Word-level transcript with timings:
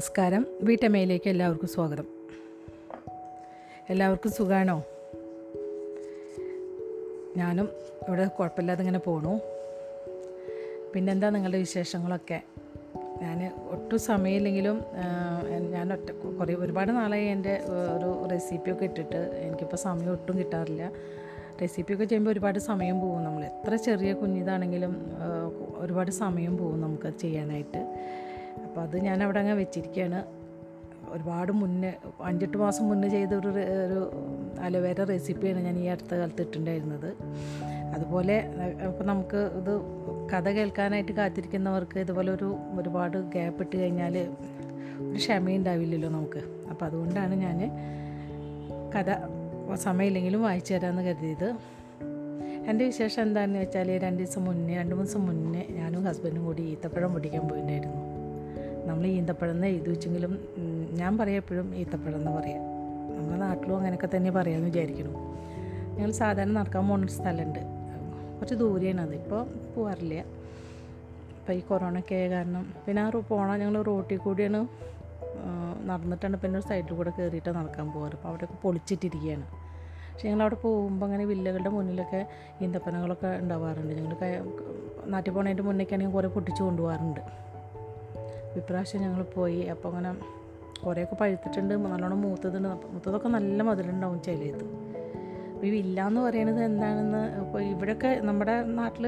നമസ്കാരം. 0.00 0.46
വീട്ടമ്മയിലേക്ക് 0.62 1.28
എല്ലാവർക്കും 1.30 1.68
സ്വാഗതം. 1.68 2.06
എല്ലാവർക്കും 3.90 4.30
സുഖമാണോ 4.30 4.76
ഞാനും 7.36 7.68
ഇവിടെ 8.08 8.24
കുഴപ്പമില്ലാതെ 8.26 8.80
ഇങ്ങനെ 8.82 8.98
പോണു. 8.98 9.40
പിന്നെന്താ 10.94 11.30
നിങ്ങളുടെ 11.30 11.58
വിശേഷങ്ങളൊക്കെ? 11.58 12.40
ഞാൻ 13.22 13.52
ഒട്ടും 13.70 13.98
സമയമില്ലെങ്കിലും 13.98 14.84
ഞാൻ 15.72 15.92
ഒറ്റ 15.92 16.10
കുറേ 16.38 16.54
ഒരുപാട് 16.54 16.90
നാളായി 16.90 17.26
എന്റെ 17.26 17.54
ഒരു 17.96 18.28
റെസിപ്പിയൊക്കെ 18.30 18.84
ഇട്ടിട്ട് 18.84 19.16
എനിക്കിപ്പോൾ 19.16 19.76
സമയം 19.76 20.10
ഒട്ടും 20.10 20.38
കിട്ടാറില്ല. 20.38 20.90
റെസിപ്പിയൊക്കെ 21.60 22.04
ചെയ്യുമ്പോൾ 22.04 22.30
ഒരുപാട് 22.30 22.58
സമയം 22.58 23.00
പോകും. 23.00 23.24
നമ്മൾ 23.24 23.44
എത്ര 23.44 23.74
ചെറിയ 23.74 24.12
കുഞ്ഞിതാണെങ്കിലും 24.12 24.96
ഒരുപാട് 25.78 26.10
സമയം 26.10 26.56
പോകും 26.56 26.80
നമുക്ക് 26.80 27.18
ചെയ്യാനായിട്ട്. 27.18 27.82
അപ്പോൾ 28.70 28.82
അത് 28.82 28.96
ഞാൻ 29.04 29.22
അവിടെ 29.22 29.38
അങ്ങ് 29.38 29.52
വെച്ചിരിക്കുകയാണ്. 29.52 30.20
ഒരുപാട് 31.14 31.52
മുന്നേ 31.52 31.88
അഞ്ചെട്ട് 32.24 32.56
മാസം 32.56 32.88
മുന്നേ 32.88 33.08
ചെയ്തൊരു 33.08 33.48
ഒരു 33.84 34.00
അലവേര 34.60 35.04
റെസിപ്പിയാണ് 35.04 35.60
ഞാൻ 35.60 35.78
ഈ 35.78 35.86
അടുത്ത 35.86 36.12
കാലത്ത് 36.14 36.42
ഇട്ടിട്ടുണ്ടായിരുന്നത്. 36.42 37.08
അതുപോലെ 37.94 38.36
അപ്പോൾ 38.88 39.04
നമുക്ക് 39.04 39.40
ഇത് 39.60 39.72
കഥ 40.32 40.48
കേൾക്കാനായിട്ട് 40.48 41.12
കാത്തിരിക്കുന്നവർക്ക് 41.12 41.98
ഇതുപോലെ 41.98 42.32
ഒരു 42.32 42.58
ഒരുപാട് 42.80 43.18
ഗ്യാപ്പ് 43.18 43.62
ഇട്ട് 43.62 43.76
കഴിഞ്ഞാൽ 43.76 44.16
ഒരു 45.08 45.16
ക്ഷമയുണ്ടാവില്ലല്ലോ 45.16 46.08
നമുക്ക്. 46.08 46.42
അപ്പോൾ 46.70 46.86
അതുകൊണ്ടാണ് 46.86 47.34
ഞാൻ 47.34 47.58
കഥ 48.94 49.10
സമയമില്ലെങ്കിലും 49.74 50.42
വായിച്ചു 50.42 50.74
തരാമെന്ന് 50.74 51.02
കരുതിയത്. 51.02 51.48
എന്റെ 52.70 52.84
വിശേഷം 52.84 53.22
എന്താണെന്ന് 53.22 53.58
വെച്ചാൽ 53.58 53.90
രണ്ട് 53.98 54.22
ദിവസം 54.22 54.44
മുന്നേ 54.44 54.76
രണ്ട് 54.76 54.94
മൂന്ന് 54.94 55.10
ദിവസം 55.10 55.26
മുന്നേ 55.26 55.66
ഞാനും 55.80 56.04
ഹസ്ബൻഡും 56.04 56.44
കൂടി 56.44 56.62
ഈത്തപ്പഴം 56.62 57.12
പൊടിക്കാൻ 57.12 57.48
പോയിട്ടുണ്ടായിരുന്നു. 57.48 58.09
നമ്മൾ 58.88 59.06
ഈന്തപ്പഴം 59.06 59.52
എന്ന് 59.54 59.66
എഴുതി 59.66 59.88
വെച്ചെങ്കിലും 59.90 60.32
ഞാൻ 61.00 61.00
ഞാൻ 61.00 61.18
പറയപ്പോഴും 61.18 61.76
ഈത്തപ്പഴം 61.80 62.16
എന്ന് 62.20 62.30
പറയാം. 62.30 62.62
നമ്മുടെ 63.16 63.38
നാട്ടിലും 63.40 63.76
അങ്ങനെയൊക്കെ 63.76 64.08
തന്നെ 64.14 64.30
പറയാമെന്ന് 64.30 64.68
വിചാരിക്കണം 64.70 65.14
ഞങ്ങൾ 65.96 66.10
സാധാരണ 66.10 66.52
നടക്കാൻ 66.58 66.84
പോകുന്ന 66.88 67.06
സ്ഥലമുണ്ട്. 67.06 67.62
കുറച്ച് 68.36 68.54
ദൂരെയാണ്. 68.54 69.00
അത് 69.00 69.14
ഇപ്പോൾ 69.14 69.42
പോകാറില്ല 69.74 70.14
ഇപ്പോൾ 71.38 71.52
ഈ 71.52 71.60
കൊറോണയൊക്കെ 71.60 72.14
ആയ 72.14 72.28
കാരണം 72.30 72.74
പിന്നെ 72.86 73.02
ആ 73.02 73.08
പോകണം 73.30 73.54
ഞങ്ങൾ 73.60 73.82
റോട്ടിൽ 73.82 74.18
കൂടിയാണ് 74.18 74.60
നടന്നിട്ടാണ് 75.88 76.36
പിന്നെ 76.36 76.56
ഒരു 76.58 76.66
സൈഡിൽ 76.66 76.94
കൂടെ 76.94 77.10
കയറിയിട്ട് 77.18 77.50
നടക്കാൻ 77.50 77.86
പോകാറ് 77.92 78.14
അപ്പോൾ 78.16 78.28
അവിടെയൊക്കെ 78.28 78.56
പൊളിച്ചിട്ടിരിക്കുകയാണ് 78.62 79.46
പക്ഷെ 80.12 80.26
ഞങ്ങളവിടെ 80.28 80.54
പോകുമ്പോൾ 80.54 81.06
അങ്ങനെ 81.06 81.24
വില്ലകളുടെ 81.24 81.70
മുന്നിലൊക്കെ 81.70 82.26
ഈന്തപ്പനകളൊക്കെ 82.62 83.30
ഉണ്ടാവാറുണ്ട്. 83.42 83.92
ഞങ്ങൾ 83.98 84.16
നാട്ടിൽ 85.06 85.32
പോണതിന്റെ 85.32 85.62
മുന്നേക്കാണെങ്കിൽ 85.62 86.14
കുറേ 86.14 86.28
പൊട്ടിച്ച് 86.28 86.62
കൊണ്ടുപോകാറുണ്ട് 86.62 87.20
ഇപ്രാവശ്യം 88.56 89.02
ഞങ്ങൾ 89.02 89.22
പോയി. 89.22 89.60
അപ്പോൾ 89.60 89.88
അങ്ങനെ 89.88 90.16
കുറേയൊക്കെ 90.86 91.14
പഴുത്തിട്ടുണ്ട്. 91.14 91.74
നല്ലോണം 91.74 92.22
മൂത്തതുണ്ട്. 92.22 92.68
മൂത്തതൊക്കെ 92.68 93.28
നല്ല 93.28 93.62
മധുരമുണ്ടാവും 93.62 94.22
ചിലത് 94.22 94.90
ഈ 95.62 95.70
വില്ല 95.70 96.06
എന്ന് 96.06 96.20
പറയുന്നത് 96.20 96.64
എന്താണെന്ന് 96.64 97.40
ഇപ്പോൾ 97.40 97.62
ഇവിടെയൊക്കെ 97.62 98.20
നമ്മുടെ 98.22 98.62
നാട്ടിൽ 98.62 99.06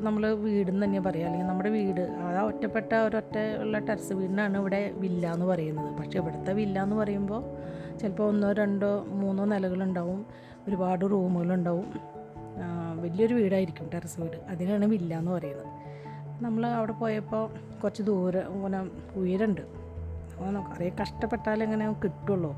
നമ്മൾ 0.00 0.28
വീടെന്ന് 0.28 0.86
തന്നെ 0.86 1.00
പറയാം. 1.00 1.26
അല്ലെങ്കിൽ 1.26 1.48
നമ്മുടെ 1.48 1.70
വീട് 1.70 2.00
ആ 2.00 2.42
ഒറ്റപ്പെട്ട 2.42 2.94
ഒരൊറ്റ 2.94 3.38
ഉള്ള 3.60 3.78
ടെറസ് 3.78 4.12
വീടിനാണ് 4.12 4.58
ഇവിടെ 4.58 4.90
വില്ല 4.94 5.32
എന്ന് 5.32 5.46
പറയുന്നത്. 5.46 5.98
പക്ഷേ 5.98 6.18
ഇവിടുത്തെ 6.18 6.52
വില്ല 6.52 6.82
എന്ന് 6.82 6.96
പറയുമ്പോൾ 6.96 7.42
ചിലപ്പോൾ 7.98 8.28
ഒന്നോ 8.28 8.52
രണ്ടോ 8.52 9.04
മൂന്നോ 9.08 9.44
നിലകളുണ്ടാവും. 9.44 10.26
ഒരുപാട് 10.68 11.04
റൂമുകളുണ്ടാവും. 11.10 12.00
വലിയൊരു 13.02 13.34
വീടായിരിക്കും 13.34 13.90
ടെറസ് 13.94 14.20
വീട്. 14.20 14.36
അതിനാണ് 14.48 14.84
വില്ല 14.84 15.18
എന്ന് 15.18 15.30
പറയുന്നത്. 15.30 15.73
നമ്മൾ 16.40 16.66
അവിടെ 16.66 16.92
പോയപ്പോൾ 16.92 17.50
കുറച്ച് 17.82 18.02
ദൂരം 18.02 18.52
ഇങ്ങനെ 18.52 18.90
ഉയരമുണ്ട്. 19.16 19.60
നമുക്ക് 20.40 20.68
കുറേ 20.68 20.92
കഷ്ടപ്പെട്ടാലേ 21.02 21.64
ഇങ്ങനെ 21.64 21.92
കിട്ടുള്ളൂ. 21.92 22.56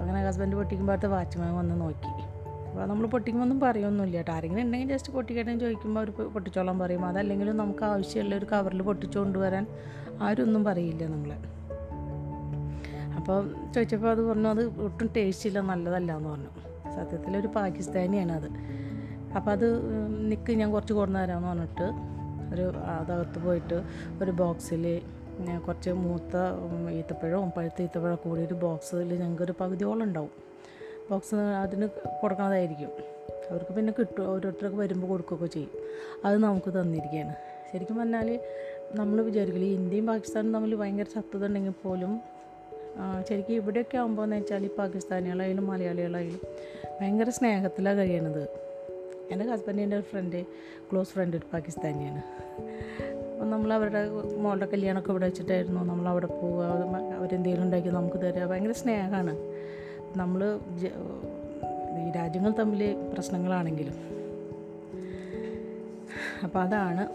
അങ്ങനെ 0.00 0.26
ഹസ്ബൻഡ് 0.26 0.56
പൊട്ടിക്കുമ്പോഴത്തെ 0.56 1.06
വാച്ച്മാൻ 1.06 1.54
വന്ന് 1.54 1.80
നോക്കി. 1.80 2.22
അപ്പോൾ 2.68 2.86
നമ്മൾ 2.86 3.06
പൊട്ടിക്കുമ്പോൾ 3.06 3.44
ഒന്നും 3.44 3.60
പറയൊന്നുമില്ല 3.60 4.16
കേട്ടോ. 4.16 4.32
ആരെങ്കിലും 4.32 4.62
ഉണ്ടെങ്കിൽ 4.62 4.88
ജസ്റ്റ് 4.88 5.12
പൊട്ടിക്കട്ടെന്ന് 5.12 5.60
ചോദിക്കുമ്പോൾ 5.60 6.00
അവർ 6.00 6.10
പൊട്ടിച്ചോളാൻ 6.10 6.78
പറയും. 6.78 7.04
അതല്ലെങ്കിലും 7.04 7.56
നമുക്ക് 7.56 7.84
ആവശ്യമുള്ള 7.84 8.34
ഒരു 8.34 8.46
കവറിൽ 8.52 8.82
പൊട്ടിച്ചു 8.82 9.18
കൊണ്ടുവരാൻ 9.18 9.66
ആരൊന്നും 10.22 10.64
പറയില്ല 10.64 11.06
നമ്മളെ. 11.06 11.38
അപ്പോൾ 13.16 13.54
ചോദിച്ചപ്പോൾ 13.74 14.10
അത് 14.10 14.22
പറഞ്ഞു 14.28 14.48
അത് 14.48 14.80
ഒട്ടും 14.80 15.10
ടേസ്റ്റ് 15.16 15.48
ഇല്ല 15.48 15.60
നല്ലതല്ല 15.60 16.16
എന്ന് 16.16 16.28
പറഞ്ഞു. 16.28 16.50
സത്യത്തിൽ 16.94 17.36
ഒരു 17.36 17.46
പാകിസ്ഥാനിയാണ് 17.46 18.32
അത്. 18.32 18.50
അപ്പോൾ 19.36 19.50
അത് 19.50 19.68
നിൽക്ക് 20.30 20.52
ഞാൻ 20.52 20.72
കുറച്ച് 20.72 20.92
കൊണ്ടുവരാമെന്ന് 20.92 21.48
പറഞ്ഞിട്ട് 21.48 22.17
ഒരു 22.52 22.64
അതകത്ത് 22.98 23.38
പോയിട്ട് 23.44 23.78
ഒരു 24.22 24.30
ബോക്സിൽ 24.30 24.84
കുറച്ച് 25.66 25.90
മൂത്ത 25.90 26.36
ഈത്തപ്പഴവും 26.90 27.50
പഴുത്ത 27.56 27.82
ഈത്തപ്പഴം 27.82 28.18
കൂടി 28.24 28.42
ഒരു 28.42 28.54
ബോക്സിൽ 28.54 29.10
ഞങ്ങൾക്ക് 29.20 29.42
ഒരു 29.42 29.54
പകുതിയോളം 29.60 30.02
ഉണ്ടാവും. 30.02 30.30
ബോക്സ് 31.10 31.34
അതിന് 31.34 31.86
കൊടുക്കുന്നതായിരിക്കും 32.22 32.90
അവർക്ക് 33.50 33.72
പിന്നെ 33.72 33.92
കിട്ടും 33.98 34.24
ഓരോരുത്തർക്ക് 34.30 34.76
വരുമ്പോൾ 34.76 35.06
കൊടുക്കുകയൊക്കെ 35.06 35.46
ചെയ്യും. 35.46 35.70
അത് 36.24 36.38
നമുക്ക് 36.38 36.70
തന്നിരിക്കുകയാണ്. 36.78 37.34
ശരിക്കും 37.72 37.96
പറഞ്ഞാൽ 37.96 38.40
നമ്മൾ 38.98 39.22
വിചാരിക്കില്ല 39.22 39.66
ഇന്ത്യയും 39.78 40.06
പാകിസ്ഥാനും 40.06 40.54
തമ്മിൽ 40.54 40.74
ഭയങ്കര 40.74 41.06
ശത്രുത 41.14 41.46
ഉണ്ടെങ്കിൽ 41.46 41.74
പോലും 41.82 42.20
ശരിക്കും 43.28 43.54
ഇവിടെയൊക്കെ 43.54 43.96
ആകുമ്പോൾ 43.98 44.24
എന്ന് 44.24 44.36
വെച്ചാൽ 44.36 44.64
ഈ 44.64 44.70
പാകിസ്ഥാനികളായാലും 44.78 45.66
മലയാളികളായാലും 45.66 46.40
ഭയങ്കര 47.00 47.30
സ്നേഹത്തിലാണ് 47.30 47.98
കഴിയണത്. 47.98 48.44
എന്റെ 49.30 49.44
ഹസ്ബൻഡിന്റെ 49.44 49.96
ഒരു 49.96 50.04
ഫ്രണ്ട് 50.04 50.46
ക്ലോസ് 50.90 51.08
ഫ്രണ്ട് 51.08 51.36
ഒരു 51.36 51.46
പാകിസ്ഥാനിയാണ്. 51.52 52.22
അപ്പം 53.32 53.50
നമ്മൾ 53.50 53.72
അവരുടെ 53.72 54.00
മോളുടെ 54.36 54.66
കല്യാണമൊക്കെ 54.66 55.10
ഇവിടെ 55.10 55.26
വെച്ചിട്ടായിരുന്നു. 55.26 55.80
നമ്മൾ 55.84 56.08
അവിടെ 56.08 56.26
പോവുക 56.26 56.64
അവരെന്തെങ്കിലും 57.16 57.64
ഉണ്ടാക്കി 57.64 57.88
നമുക്ക് 57.88 58.16
തരിക 58.16 58.44
ഭയങ്കര 58.44 58.72
സ്നേഹമാണ്. 58.72 59.36
നമ്മൾ 60.18 60.60
ഈ 62.02 62.12
രാജ്യങ്ങൾ 62.16 62.50
തമ്മിൽ 62.50 63.10
പ്രശ്നങ്ങളാണെങ്കിലും. 63.12 63.94
അപ്പോൾ 66.44 66.60
അതാണ് 66.60 67.08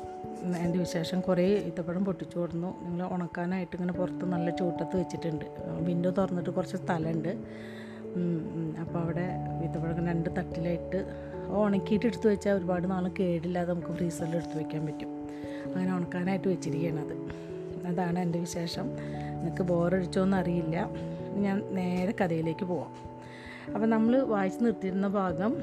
എന്റെ 0.58 0.80
വിശേഷം. 0.80 1.20
കുറേ 1.22 1.46
ഈത്തപ്പഴം 1.66 2.06
പൊട്ടിച്ചു 2.06 2.40
കൊടുന്നു. 2.40 2.82
ഞങ്ങൾ 2.84 3.08
ഉണക്കാനായിട്ട് 3.12 3.76
ഇങ്ങനെ 3.76 3.94
പുറത്ത് 3.94 4.26
നല്ല 4.26 4.50
ചൂട്ടത്ത് 4.50 4.98
വെച്ചിട്ടുണ്ട്. 4.98 5.46
വിൻഡോ 5.82 6.10
തുറന്നിട്ട് 6.10 6.50
കുറച്ച് 6.50 6.78
സ്ഥലമുണ്ട്. 6.78 7.32
അപ്പോൾ 8.82 9.00
അവിടെ 9.00 9.28
ഈത്തപ്പഴം 9.64 10.08
രണ്ട് 10.08 10.30
തട്ടിലായിട്ട് 10.38 11.00
ഉണക്കിയിട്ട് 11.50 12.06
എടുത്ത് 12.06 12.28
വെച്ചാൽ 12.28 12.54
ഒരുപാട് 12.54 12.92
നാൾ 12.92 13.12
കേടില്ലാതെ 13.20 13.74
നമുക്ക് 13.74 13.88
ഫ്രീസറിൽ 13.88 14.36
എടുത്ത് 14.36 14.58
വയ്ക്കാൻ 14.58 14.86
പറ്റും. 14.86 15.08
അങ്ങനെ 15.76 15.96
ഉണക്കാനായിട്ട് 15.96 16.48
വെച്ചിരിക്കുകയാണ് 16.48 17.00
അത്. 17.00 17.16
അതാണ് 17.88 18.20
എന്റെ 18.20 18.40
വിശേഷം. 18.40 18.86
നിങ്ങൾക്ക് 19.38 19.64
ബോറടിച്ചോന്ന് 19.64 20.38
അറിയില്ല 20.38 20.90
ഞാൻ 21.36 21.64
നേരെ 21.72 22.14
കഥയിലേക്ക് 22.22 22.66
പോവാം. 22.66 23.14
അപ്പം 23.74 23.90
നമ്മൾ 23.90 24.22
വായിച്ചു 24.22 24.64
നിർത്തിയിരുന്ന 24.64 25.08
ഭാഗം 25.08 25.56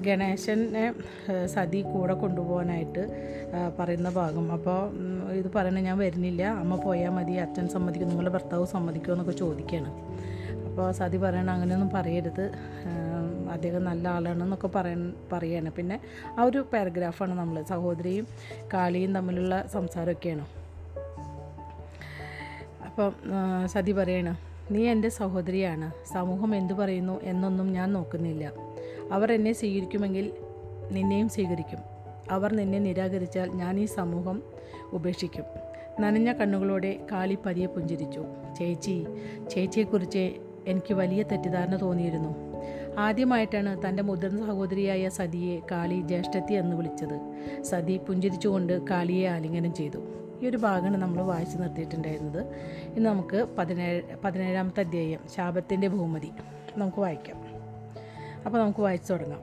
ഗണേശനെ 0.00 0.94
സതി 1.46 1.82
കൂടെ 1.82 2.14
കൊണ്ടുപോകാനായിട്ട് 2.14 3.02
പറയുന്ന 3.78 4.10
ഭാഗം. 4.10 4.52
അപ്പോൾ 4.52 4.90
ഇത് 5.32 5.52
പറയണ 5.54 5.80
ഞാൻ 5.80 5.98
വരുന്നില്ല. 5.98 6.42
അമ്മ 6.42 6.76
പോയാൽ 6.76 7.10
മതി 7.10 7.32
അച്ഛൻ 7.32 7.68
സമ്മതിക്കും 7.68 8.08
നിങ്ങളുടെ 8.08 8.32
ഭർത്താവ് 8.34 8.66
സമ്മതിക്കുമോ 8.66 9.14
എന്നൊക്കെ 9.14 9.38
ചോദിക്കുകയാണ്. 9.38 9.90
അപ്പോൾ 10.68 10.92
സതി 10.92 11.16
പറയണ 11.16 11.50
അങ്ങനെയൊന്നും 11.50 11.90
പറയരുത്. 11.94 12.52
അദ്ദേഹം 13.50 13.84
നല്ല 13.84 14.08
ആളാണെന്നൊക്കെ 14.08 14.68
പറയ 14.68 14.96
പറയാണ്. 15.32 15.70
പിന്നെ 15.70 16.00
ആ 16.38 16.42
ഒരു 16.42 16.66
പാരഗ്രാഫാണ് 16.72 17.38
നമ്മൾ 17.38 17.62
സഹോദരിയും 17.62 18.26
കാളിയും 18.74 19.14
തമ്മിലുള്ള 19.14 19.66
സംസാരമൊക്കെയാണ്. 19.66 20.46
അപ്പം 22.86 23.12
സതി 23.66 23.92
പറയാണ് 23.92 24.36
നീ 24.70 24.86
എന്റെ 24.86 25.08
സഹോദരിയാണ്. 25.08 25.92
സമൂഹം 26.12 26.56
എന്തു 26.56 26.74
പറയുന്നു 26.74 27.20
എന്നൊന്നും 27.22 27.72
ഞാൻ 27.72 27.92
നോക്കുന്നില്ല. 27.92 28.52
അവർ 29.12 29.32
എന്നെ 29.32 29.52
സ്വീകരിക്കുമെങ്കിൽ 29.52 30.32
നിന്നെയും 30.90 31.28
സ്വീകരിക്കും. 31.28 31.78
അവർ 32.30 32.54
നിന്നെ 32.54 32.78
നിരാകരിച്ചാൽ 32.78 33.50
ഞാൻ 33.50 33.80
ഈ 33.80 33.84
സമൂഹം 33.84 34.42
ഉപേക്ഷിക്കും. 34.92 35.44
നനഞ്ഞ 36.00 36.32
കണ്ണുകളോടെ 36.32 37.06
കാളി 37.12 37.38
പതിയെ 37.46 37.66
പുഞ്ചിരിച്ചു. 37.66 38.24
ചേച്ചി 38.58 39.06
ചേച്ചിയെക്കുറിച്ച് 39.50 40.32
എനിക്ക് 40.66 40.94
വലിയ 40.94 41.22
തെറ്റിദ്ധാരണ 41.22 41.80
തോന്നിയിരുന്നു. 41.80 42.47
ആദ്യമായിട്ടാണ് 42.98 43.88
തന്റെ 43.88 44.02
മുതിർന്ന 44.02 44.46
സഹോദരിയായ 44.46 45.08
സതിയെ 45.08 45.60
കാളി 45.70 46.00
ജ്യേഷ്ഠത്തി 46.00 46.52
എന്ന് 46.52 46.76
വിളിച്ചത്. 46.76 47.34
സതി 47.62 47.98
പുഞ്ചിരിച്ചുകൊണ്ട് 47.98 48.88
കാളിയെ 48.90 49.28
ആലിംഗനം 49.28 49.74
ചെയ്തു. 49.74 49.98
ഈ 50.42 50.46
ഒരു 50.46 50.56
ഭാഗമാണ് 50.56 50.96
നമ്മൾ 50.96 51.22
വായിച്ചു 51.22 51.58
നിർത്തിയിട്ടുണ്ടായിരുന്നത്. 51.58 52.46
ഇന്ന് 52.96 53.10
നമുക്ക് 53.10 53.46
പതിനേഴ് 53.58 54.02
പതിനേഴാമത്തെ 54.24 54.80
അധ്യായം 54.80 55.20
ശാപത്തിന്റെ 55.36 55.88
ഭൂമതി 55.88 56.30
നമുക്ക് 56.76 57.00
വായിക്കാം. 57.00 57.36
അപ്പോൾ 58.46 58.58
നമുക്ക് 58.58 58.80
വായിച്ചു 58.80 59.12
തുടങ്ങാം. 59.12 59.40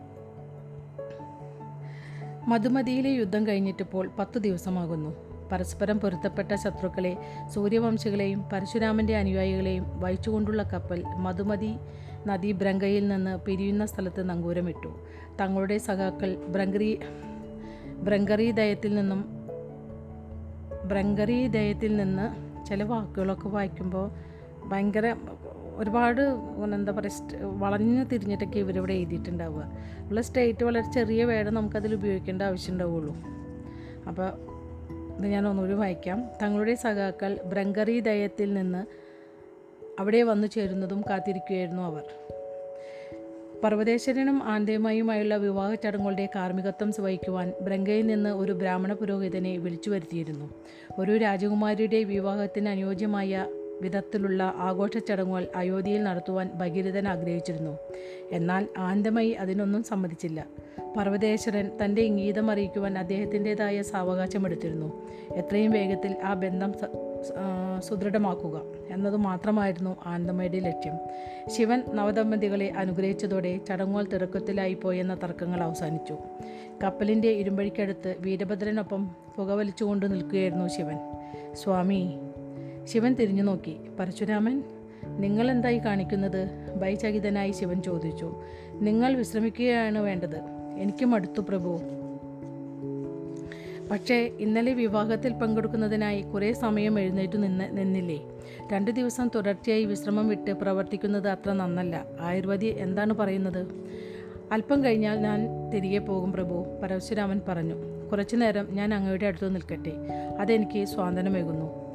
മധുമതിയിലെ 2.49 3.09
യുദ്ധം 3.09 3.47
കഴിഞ്ഞിട്ടിപ്പോൾ 3.47 4.11
പത്തു 4.19 4.39
ദിവസമാകുന്നു. 4.39 5.25
പരസ്പരം 5.51 5.99
പൊരുത്തപ്പെട്ട 5.99 6.55
ശത്രുക്കളെ 6.55 7.17
സൂര്യവംശികളെയും 7.53 8.43
പരശുരാമന്റെ 8.53 9.17
അനുയായികളെയും 9.17 9.99
വഹിച്ചുകൊണ്ടുള്ള 9.99 10.63
കപ്പൽ 10.63 11.03
മധുമതി 11.03 11.75
നദി 12.27 12.51
ബ്രങ്കയിൽ 12.51 13.07
നിന്ന് 13.07 13.37
പിരിയുന്ന 13.37 13.85
സ്ഥലത്ത് 13.85 14.29
നങ്കൂരമിട്ടു. 14.29 14.91
തങ്ങളുടെ 15.41 15.77
സഖാക്കൾ 15.77 16.35
ബ്രങ്കറി 16.35 16.99
ബ്രങ്കറി 18.03 18.51
ദയത്തിൽ 18.51 18.95
നിന്നും 18.95 19.21
ബ്രങ്കറി 20.87 21.47
ദയത്തിൽ 21.47 21.95
നിന്ന് 21.97 22.25
ചില 22.65 22.83
വാക്കുകളൊക്കെ 22.83 23.47
വായിക്കുമ്പോൾ 23.47 24.11
ഭയങ്കര 24.67 25.15
ഒരുപാട് 25.75 26.21
എന്താ 26.73 26.91
പറയുക 26.91 27.41
വളഞ്ഞു 27.41 28.03
തിരിഞ്ഞിട്ടൊക്കെ 28.03 28.59
ഇവരിവിടെ 28.59 28.93
എഴുതിയിട്ടുണ്ടാവുക. 28.93 29.63
ഉള്ള 30.09 30.21
സ്റ്റേറ്റ് 30.21 30.63
വളരെ 30.63 30.91
ചെറിയ 30.91 31.23
വേർഡ് 31.25 31.49
നമുക്കതിൽ 31.49 31.93
ഉപയോഗിക്കേണ്ട 31.93 32.41
ആവശ്യം 32.41 32.71
ഉണ്ടാവുള്ളൂ 32.71 33.15
അപ്പോൾ 34.07 34.29
ഇത് 35.17 35.27
ഞാൻ 35.27 35.47
ഒന്നുകൂടി 35.47 35.73
വായിക്കാം. 35.73 36.25
തങ്ങളുടെ 36.41 36.75
സഖാക്കൾ 36.75 37.39
ബ്രങ്കറി 37.45 37.99
ദയത്തിൽ 37.99 38.53
നിന്ന് 38.53 39.04
അവിടെ 39.99 40.23
വന്നു 40.23 40.47
ചേരുന്നതും 40.47 41.03
കാത്തിരിക്കുകയായിരുന്നു 41.09 41.83
അവർ. 41.83 42.03
പർവതേശ്വരനും 43.63 44.43
ആന്തേമയുമായുള്ള 44.43 45.35
വിവാഹ 45.35 45.73
ചടങ്ങുകളുടെ 45.73 46.29
കാർമ്മികത്വം 46.35 46.93
വഹിക്കുവാൻ 46.99 47.53
ബ്രങ്കയിൽ 47.61 48.07
നിന്ന് 48.07 48.29
ഒരു 48.29 48.51
ബ്രാഹ്മണ 48.51 48.93
പുരോഹിതനെ 48.93 49.57
വിളിച്ചു 49.57 49.89
വരുത്തിയിരുന്നു. 49.89 50.53
ഒരു 50.97 51.17
രാജകുമാരിയുടെ 51.17 52.03
വിവാഹത്തിന് 52.03 52.69
അനുയോജ്യമായ 52.69 53.45
വിധത്തിലുള്ള 53.81 54.43
ആഘോഷ 54.43 54.97
ചടങ്ങുകൾ 54.97 55.47
അയോധ്യയിൽ 55.55 56.03
നടത്തുവാൻ 56.03 56.51
ഭഗീരഥൻ 56.55 57.07
ആഗ്രഹിച്ചിരുന്നു. 57.07 57.77
എന്നാൽ 58.31 58.67
ആന്തമയി 58.77 59.29
അതിനൊന്നും 59.29 59.83
സമ്മതിച്ചില്ല. 59.83 60.45
പർവതേശ്വരൻ 60.97 61.71
തന്റെ 61.85 62.01
ഇംഗീതം 62.01 62.51
അറിയിക്കുവാൻ 62.51 62.97
അദ്ദേഹത്തിന്റെതായ 62.97 63.81
സാവകാശം 63.81 64.45
എടുത്തിരുന്നു. 64.45 65.09
എത്രയും 65.35 65.71
വേഗത്തിൽ 65.71 66.15
ആ 66.23 66.33
ബന്ധം 66.33 66.73
സുദൃഢമാക്കുക 67.79 68.61
എന്നത് 68.89 69.15
മാത്രമായിരുന്നു 69.15 69.95
ആനന്ദമയുടെ 70.05 70.59
ലക്ഷ്യം. 70.59 70.93
ശിവൻ 71.49 71.83
നവദമ്പതികളെ 71.93 72.73
അനുഗ്രഹിച്ചതോടെ 72.77 73.59
ചടങ്ങുകൾ 73.67 74.05
തിരക്കത്തിലായി 74.13 74.73
പോയെന്ന 74.73 75.15
തർക്കങ്ങൾ 75.23 75.63
അവസാനിച്ചു. 75.63 76.17
കപ്പലിന്റെ 76.83 77.27
ഇരുമ്പഴിക്കടുത്ത് 77.27 78.15
വീരഭദ്രനൊപ്പം 78.19 79.09
പുകവലിച്ചുകൊണ്ട് 79.35 80.11
നിൽക്കുകയായിരുന്നു 80.13 80.67
ശിവൻ. 80.67 80.97
സ്വാമി 81.53 82.19
ശിവൻ 82.83 83.13
തിരിഞ്ഞു 83.13 83.43
നോക്കി. 83.43 83.77
പരശുരാമൻ 83.99 84.63
നിങ്ങൾ 85.05 85.51
എന്തായി 85.51 85.77
കാണിക്കുന്നത്? 85.77 86.49
ഭയചകിതനായി 86.81 87.51
ശിവൻ 87.51 87.81
ചോദിച്ചു. 87.81 88.41
നിങ്ങൾ 88.73 89.15
വിശ്രമിക്കുകയാണ് 89.15 89.99
വേണ്ടത്. 89.99 90.39
എനിക്കും 90.77 91.15
അടുത്തു 91.15 91.41
പ്രഭു. 91.41 91.79
പക്ഷേ 93.91 94.15
ഇന്നലെ 94.39 94.73
വിവാഹത്തിൽ 94.73 95.33
പങ്കെടുക്കുന്നതിനായി 95.33 96.21
കുറേ 96.21 96.53
സമയം 96.53 96.99
എഴുന്നേറ്റ് 96.99 97.43
നിന്ന് 97.43 97.77
നിന്നില്ലേ? 97.77 98.21
രണ്ട് 98.73 98.91
ദിവസം 98.91 99.29
തുടർച്ചയായി 99.35 99.85
വിശ്രമം 99.85 100.29
വിട്ട് 100.29 100.51
പ്രവർത്തിക്കുന്നത് 100.51 101.27
അത്ര 101.27 101.51
നന്നല്ല. 101.51 102.05
ആയുർവേദി 102.19 102.65
എന്താണ് 102.65 103.13
പറയുന്നത്? 103.13 103.67
അല്പം 104.51 104.83
കഴിഞ്ഞാൽ 104.83 105.15
ഞാൻ 105.15 105.69
തിരികെ 105.73 105.99
പോകും 105.99 106.31
പ്രഭു 106.31 106.65
പരശുരാമൻ 106.83 107.41
പറഞ്ഞു. 107.47 107.75
കുറച്ചു 108.11 108.35
നേരം 108.35 108.67
ഞാൻ 108.71 108.93
അങ്ങയുടെ 108.93 109.25
അടുത്ത് 109.25 109.55
നിൽക്കട്ടെ. 109.55 109.91
അതെനിക്ക് 110.39 110.85
സ്വാതന്ത്ര്യമേകുന്നു. 110.85 111.85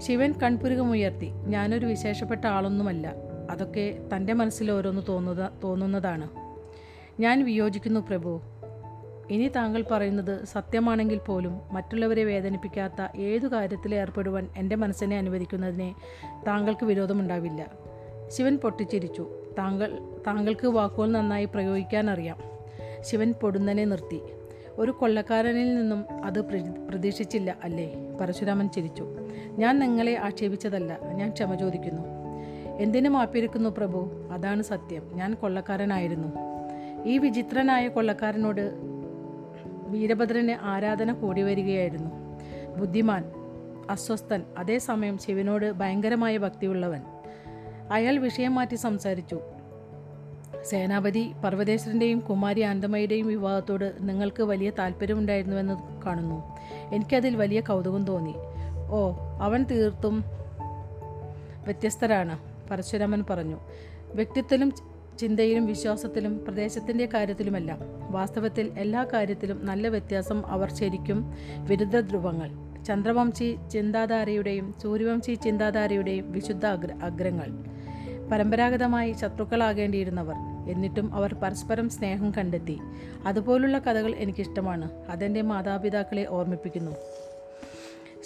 ശിവൻ 0.00 0.32
കൺപുരുകമുയർത്തി 0.32 1.30
ഞാനൊരു 1.46 1.86
വിശേഷപ്പെട്ട 1.86 2.46
ആളൊന്നുമല്ല. 2.46 3.14
അതൊക്കെ 3.50 3.98
തന്റെ 4.16 4.32
മനസ്സിൽ 4.32 4.70
ഓരോന്ന് 4.70 5.02
തോന്നുക 5.08 5.52
തോന്നുന്നതാണ്. 5.64 6.28
ഞാൻ 7.20 7.44
വിയോജിക്കുന്നു 7.44 8.00
പ്രഭു. 8.00 8.40
ഇനി 9.30 9.48
താങ്കൾ 9.48 9.84
പറയുന്നത് 9.90 10.44
സത്യമാണെങ്കിൽ 10.44 11.18
പോലും 11.18 11.60
മറ്റുള്ളവരെ 11.72 12.24
വേദനിപ്പിക്കാത്ത 12.24 13.16
ഏതു 13.16 13.46
കാര്യത്തിൽ 13.46 13.94
ഏർപ്പെടുവാൻ 13.94 14.48
എന്റെ 14.56 14.76
മനസ്സിനെ 14.76 15.18
അനുവദിക്കുന്നതിനെ 15.18 15.94
താങ്കൾക്ക് 16.46 16.84
വിരോധമുണ്ടാവില്ല. 16.86 17.66
ശിവൻ 18.28 18.56
പൊട്ടിച്ചിരിച്ചു. 18.56 19.28
താങ്കൾ 19.58 19.98
താങ്കൾക്ക് 20.26 20.66
വാക്കുകൾ 20.66 21.10
നന്നായി 21.10 21.44
പ്രയോഗിക്കാനറിയാം. 21.44 22.36
ശിവൻ 23.00 23.34
പൊടുന്നനെ 23.42 23.84
നിർത്തി. 23.84 24.20
ഒരു 24.74 24.90
കൊള്ളക്കാരനിൽ 24.90 25.76
നിന്നും 25.76 26.04
അത് 26.24 26.40
പ്രതി- 26.40 26.88
പ്രതീക്ഷിച്ചില്ല 26.88 27.56
അല്ലേ? 27.62 27.94
പരശുരാമൻ 28.20 28.68
ചിരിച്ചു. 28.68 29.06
ഞാൻ 29.50 29.78
നിങ്ങളെ 29.78 30.18
ആക്ഷേപിച്ചതല്ല 30.18 30.98
ഞാൻ 31.12 31.30
ക്ഷമ 31.30 31.54
ചോദിക്കുന്നു. 31.54 32.02
എന്തിനു 32.76 33.08
മാപ്പിരിക്കുന്നു 33.08 33.68
പ്രഭു? 33.68 34.10
അതാണ് 34.32 34.62
സത്യം. 34.62 35.10
ഞാൻ 35.14 35.34
കൊള്ളക്കാരനായിരുന്നു. 35.34 36.28
ഈ 37.04 37.18
വിചിത്രനായ 37.18 37.88
കൊള്ളക്കാരനോട് 37.88 38.95
വീരഭദ്രന് 39.96 40.64
ആരാധന 40.64 41.12
കൂടി 41.12 41.42
വരികയായിരുന്നു. 41.42 42.10
ബുദ്ധിമാൻ 42.78 43.24
അസ്വസ്ഥൻ 43.90 44.42
അതേസമയം 44.58 45.18
ശിവനോട് 45.18 45.72
ഭയങ്കരമായ 45.72 46.36
ഭക്തിയുള്ളവൻ. 46.36 47.02
അയാൾ 47.92 48.18
വിഷയം 48.18 48.54
മാറ്റി 48.54 48.74
സംസാരിച്ചു. 48.74 49.40
സേനാപതി 50.64 51.32
പർവതേശ്വരന്റെയും 51.44 52.20
കുമാരി 52.20 52.60
ആനന്ദമയുടെയും 52.60 53.26
വിവാഹത്തോട് 53.26 53.92
നിങ്ങൾക്ക് 54.00 54.42
വലിയ 54.42 54.70
താല്പര്യമുണ്ടായിരുന്നുവെന്ന് 54.70 56.02
കാണുന്നു. 56.06 56.56
എനിക്കതിൽ 56.92 57.36
വലിയ 57.36 57.60
കൗതുകം 57.60 58.04
തോന്നി. 58.04 58.34
ഓ 58.90 59.12
അവൻ 59.40 59.62
തീർത്തും 59.62 60.24
വ്യത്യസ്തരാണ് 61.64 62.38
പരശുരാമൻ 62.70 63.24
പറഞ്ഞു. 63.30 63.56
വ്യക്തിത്വത്തിലും 64.14 64.72
ചിന്തയിലും 65.18 65.66
വിശ്വാസത്തിലും 65.66 66.44
പ്രദേശത്തിന്റെ 66.44 67.08
കാര്യത്തിലുമെല്ലാം. 67.14 67.78
വാസ്തവത്തിൽ 68.12 68.72
എല്ലാ 68.78 69.06
കാര്യത്തിലും 69.12 69.66
നല്ല 69.66 69.88
വ്യത്യാസം 69.88 70.46
അവർ 70.46 70.72
ശരിക്കും 70.72 71.32
വിരുദ്ധ 71.58 72.00
ധ്രുവങ്ങൾ 72.00 72.50
ചന്ദ്രവംശി 72.84 73.56
ചിന്താധാരയുടെയും 73.70 74.74
സൂര്യവംശി 74.82 75.34
ചിന്താധാരയുടെയും 75.34 76.32
വിശുദ്ധ 76.32 76.66
അഗ്ര 76.66 76.92
അഗ്രങ്ങൾ. 77.02 77.46
പരമ്പരാഗതമായി 78.32 79.12
ശത്രുക്കളാകേണ്ടിയിരുന്നവർ. 79.12 80.34
എന്നിട്ടും 80.70 81.14
അവർ 81.14 81.34
പരസ്പരം 81.34 81.88
സ്നേഹം 81.88 82.30
കണ്ടെത്തി. 82.30 82.78
അതുപോലുള്ള 83.26 83.78
കഥകൾ 83.78 84.14
എനിക്കിഷ്ടമാണ്. 84.14 84.90
അതെന്റെ 85.08 85.42
മാതാപിതാക്കളെ 85.42 86.26
ഓർമ്മിപ്പിക്കുന്നു. 86.30 86.92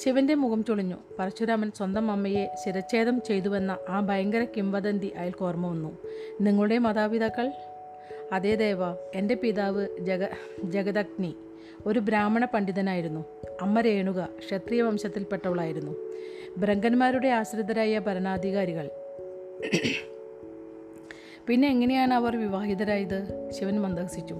ശിവന്റെ 0.05 0.35
മുഖം 0.35 0.65
ചുളിഞ്ഞു. 0.65 0.97
പരശുരാമൻ 1.19 1.71
സ്വന്തം 1.71 2.11
അമ്മയെ 2.11 2.55
ശിരച്ഛേദം 2.65 3.23
ചെയ്തുവെന്ന 3.27 3.79
ആ 3.89 4.01
ഭയങ്കര 4.01 4.47
കിംവദന്തി 4.57 5.07
അയാൾക്ക് 5.07 5.45
ഓർമ്മ 5.45 5.67
വന്നു. 5.67 5.99
നിങ്ങളുടെ 6.41 6.79
മാതാപിതാക്കൾ? 6.79 7.53
അതേ 8.33 8.55
ദേവ 8.55 8.93
എന്റെ 9.15 9.35
പിതാവ് 9.35 9.87
ജഗ 10.01 10.25
ജഗദഗ്നി. 10.65 11.35
ഒരു 11.87 11.99
ബ്രാഹ്മണ 11.99 12.45
പണ്ഡിതനായിരുന്നു. 12.45 13.25
അമ്മ 13.61 13.81
രേണുക 13.81 14.29
ക്ഷത്രിയ 14.39 14.83
വംശത്തിൽപ്പെട്ടവളായിരുന്നു. 14.83 15.93
ബ്രങ്കന്മാരുടെ 16.59 17.29
ആശ്രിതരായ 17.29 17.99
ഭരണാധികാരികൾ. 17.99 18.91
പിന്നെ 21.47 21.69
എങ്ങനെയാണ് 21.69 22.15
അവർ 22.15 22.37
വിവാഹിതരായത്? 22.37 23.51
ശിവൻ 23.51 23.81
മന്ദഹസിച്ചു. 23.81 24.37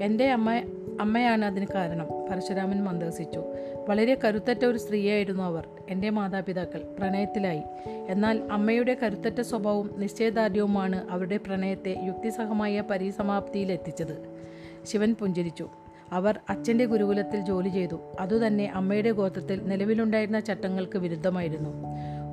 എന്റെ 0.00 0.30
അമ്മ 0.30 0.62
അമ്മയാണ് 1.00 1.44
അതിന് 1.44 1.66
കാരണം. 1.74 2.06
പരശുരാമൻ 2.30 2.84
മന്ദഹസിച്ചു. 2.84 3.42
വളരെ 3.88 4.20
കരുത്തറ്റ 4.24 4.64
ഒരു 4.64 4.78
സ്ത്രീയായിരുന്നു 4.78 5.42
അവർ. 5.42 5.68
എന്റെ 5.90 6.10
മാതാപിതാക്കൾ 6.10 6.82
പ്രണയത്തിലായി. 6.98 7.62
എന്നാൽ 8.08 8.48
അമ്മയുടെ 8.50 8.96
കരുത്തറ്റ 9.02 9.40
സ്വഭാവവും 9.40 9.90
നിശ്ചയദാർഢ്യവുമാണ് 9.98 11.08
അവരുടെ 11.10 11.36
പ്രണയത്തെ 11.36 12.00
യുക്തിസഹമായ 12.02 12.80
പരിസമാപ്തിയിലെത്തിച്ചത്. 12.80 14.40
ശിവൻ 14.84 15.16
പുഞ്ചിരിച്ചു. 15.20 15.68
അവർ 16.12 16.40
അച്ഛന്റെ 16.50 16.84
ഗുരുകുലത്തിൽ 16.84 17.40
ജോലി 17.40 17.68
ചെയ്തു. 17.68 18.00
അതുതന്നെ 18.20 18.70
അമ്മയുടെ 18.74 19.10
ഗോത്രത്തിൽ 19.10 19.68
നിലവിലുണ്ടായിരുന്ന 19.68 20.40
ചട്ടങ്ങൾക്ക് 20.40 20.98
വിരുദ്ധമായിരുന്നു. 20.98 21.70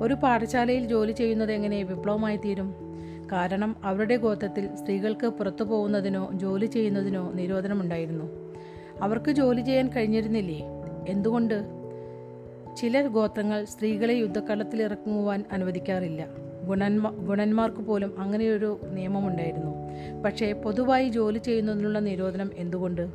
ഒരു 0.00 0.14
പാഠശാലയിൽ 0.14 0.84
ജോലി 0.84 1.12
ചെയ്യുന്നത് 1.12 1.52
എങ്ങനെ 1.52 1.82
വിപ്ലവമായി 1.82 2.36
തീരും 2.36 2.74
കാരണം 3.32 3.76
അവരുടെ 3.84 4.16
ഗോത്രത്തിൽ 4.16 4.76
സ്ത്രീകൾക്ക് 4.76 5.26
പുറത്തു 5.26 5.64
പോകുന്നതിനോ 5.64 6.30
ജോലി 6.32 6.66
ചെയ്യുന്നതിനോ 6.66 7.32
നിരോധനമുണ്ടായിരുന്നു. 7.32 8.47
അവർക്ക് 9.02 9.30
ജോലി 9.30 9.60
ചെയ്യാൻ 9.60 9.88
കഴിഞ്ഞിരുന്നില്ലേ? 9.88 10.62
എന്തുകൊണ്ട്? 11.08 11.64
ചില 12.76 13.06
ഗോത്രങ്ങൾ 13.06 13.64
സ്ത്രീകളെ 13.64 14.14
യുദ്ധക്കളത്തിൽ 14.14 14.82
ഇറക്കുവാൻ 14.82 15.44
അനുവദിക്കാറില്ല. 15.52 16.26
ഗുണന്മാ 16.66 17.10
ഗുണന്മാർക്ക് 17.10 17.78
പോലും 17.78 18.20
അങ്ങനെയൊരു 18.20 18.80
നിയമമുണ്ടായിരുന്നു. 18.92 19.70
പക്ഷേ 20.24 20.52
പൊതുവായി 20.52 21.08
ജോലി 21.08 21.38
ചെയ്യുന്നതിനുള്ള 21.38 21.98
നിരോധനം 21.98 22.50
എന്തുകൊണ്ട്? 22.56 23.08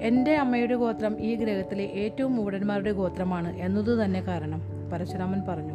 എന്റെ 0.00 0.34
അമ്മയുടെ 0.34 0.74
ഗോത്രം 0.74 1.20
ഈ 1.20 1.34
ഗ്രഹത്തിലെ 1.34 1.84
ഏറ്റവും 1.84 2.36
മൂടന്മാരുടെ 2.36 2.92
ഗോത്രമാണ് 2.92 3.56
എന്നതു 3.56 4.04
തന്നെ 4.04 4.20
കാരണം 4.20 4.62
പരശുരാമൻ 4.92 5.42
പറഞ്ഞു. 5.48 5.74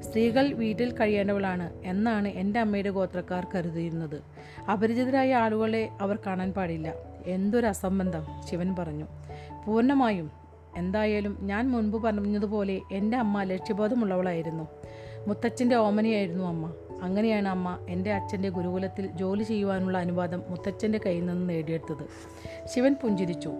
സ്ത്രീകൾ 0.00 0.52
വീട്ടിൽ 0.52 0.96
കഴിയേണ്ടവളാണ് 0.96 1.72
എന്നാണ് 1.84 2.28
എന്റെ 2.28 2.60
അമ്മയുടെ 2.60 2.90
ഗോത്രക്കാർ 2.90 3.46
കരുതിയിരുന്നത്. 3.54 4.20
അപരിചിതരായ 4.72 5.34
ആളുകളെ 5.34 5.88
അവർ 6.00 6.18
കാണാൻ 6.26 6.52
പാടില്ല. 6.52 7.09
എന്തൊരു 7.26 7.66
അസംബന്ധം 7.66 8.26
ശിവൻ 8.50 8.76
പറഞ്ഞു. 8.78 9.04
പൂർണമായും 9.66 10.30
എന്തായാലും 10.76 11.38
ഞാൻ 11.40 11.70
മുൻപ് 11.70 12.02
പറഞ്ഞതുപോലെ 12.02 12.80
എന്റെ 12.92 13.16
അമ്മ 13.16 13.42
ലക്ഷ്യബോധമുള്ളവളായിരുന്നു. 13.42 14.68
മുത്തച്ഛന്റെ 15.26 15.76
ഓമനയായിരുന്നു 15.76 16.44
അമ്മ. 16.44 16.72
അങ്ങനെയാണ് 17.02 17.48
അമ്മ 17.48 17.86
എന്റെ 17.88 18.12
അച്ഛന്റെ 18.12 18.48
ഗുരുകുലത്തിൽ 18.48 19.06
ജോലി 19.06 19.42
ചെയ്യുവാനുള്ള 19.42 19.98
അനുവാദം 19.98 20.42
മുത്തച്ഛന്റെ 20.48 21.00
കയ്യിൽ 21.06 21.26
നിന്ന് 21.26 21.48
നേടിയെടുത്തത്. 21.48 22.06
ശിവൻ 22.74 22.96
പുഞ്ചിരിച്ചു. 23.02 23.50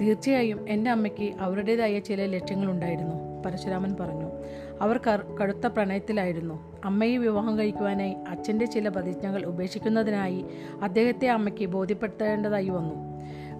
തീർച്ചയായും 0.00 0.68
എന്റെ 0.68 0.90
അമ്മയ്ക്ക് 0.90 1.34
അവരുടേതായ 1.40 1.98
ചില 1.98 2.26
ലക്ഷ്യങ്ങളുണ്ടായിരുന്നു 2.26 3.42
പരശുരാമൻ 3.46 3.96
പറഞ്ഞു. 4.00 4.31
അവർ 4.82 5.00
കടുത്ത 5.42 5.66
പ്രണയത്തിലായിരുന്നു. 5.66 6.80
അമ്മയെ 6.84 7.16
വിവാഹം 7.16 7.58
കഴിക്കുവാനായി 7.58 8.16
അച്ഛന്റെ 8.28 8.66
ചില 8.66 8.88
പ്രതിജ്ഞകൾ 8.88 9.44
ഉപേക്ഷിക്കുന്നതിനായി 9.44 10.44
അദ്ദേഹത്തെ 10.82 11.28
അമ്മയ്ക്ക് 11.28 11.66
ബോധ്യപ്പെടുത്തേണ്ടതായി 11.66 12.68
വന്നു. 12.68 12.94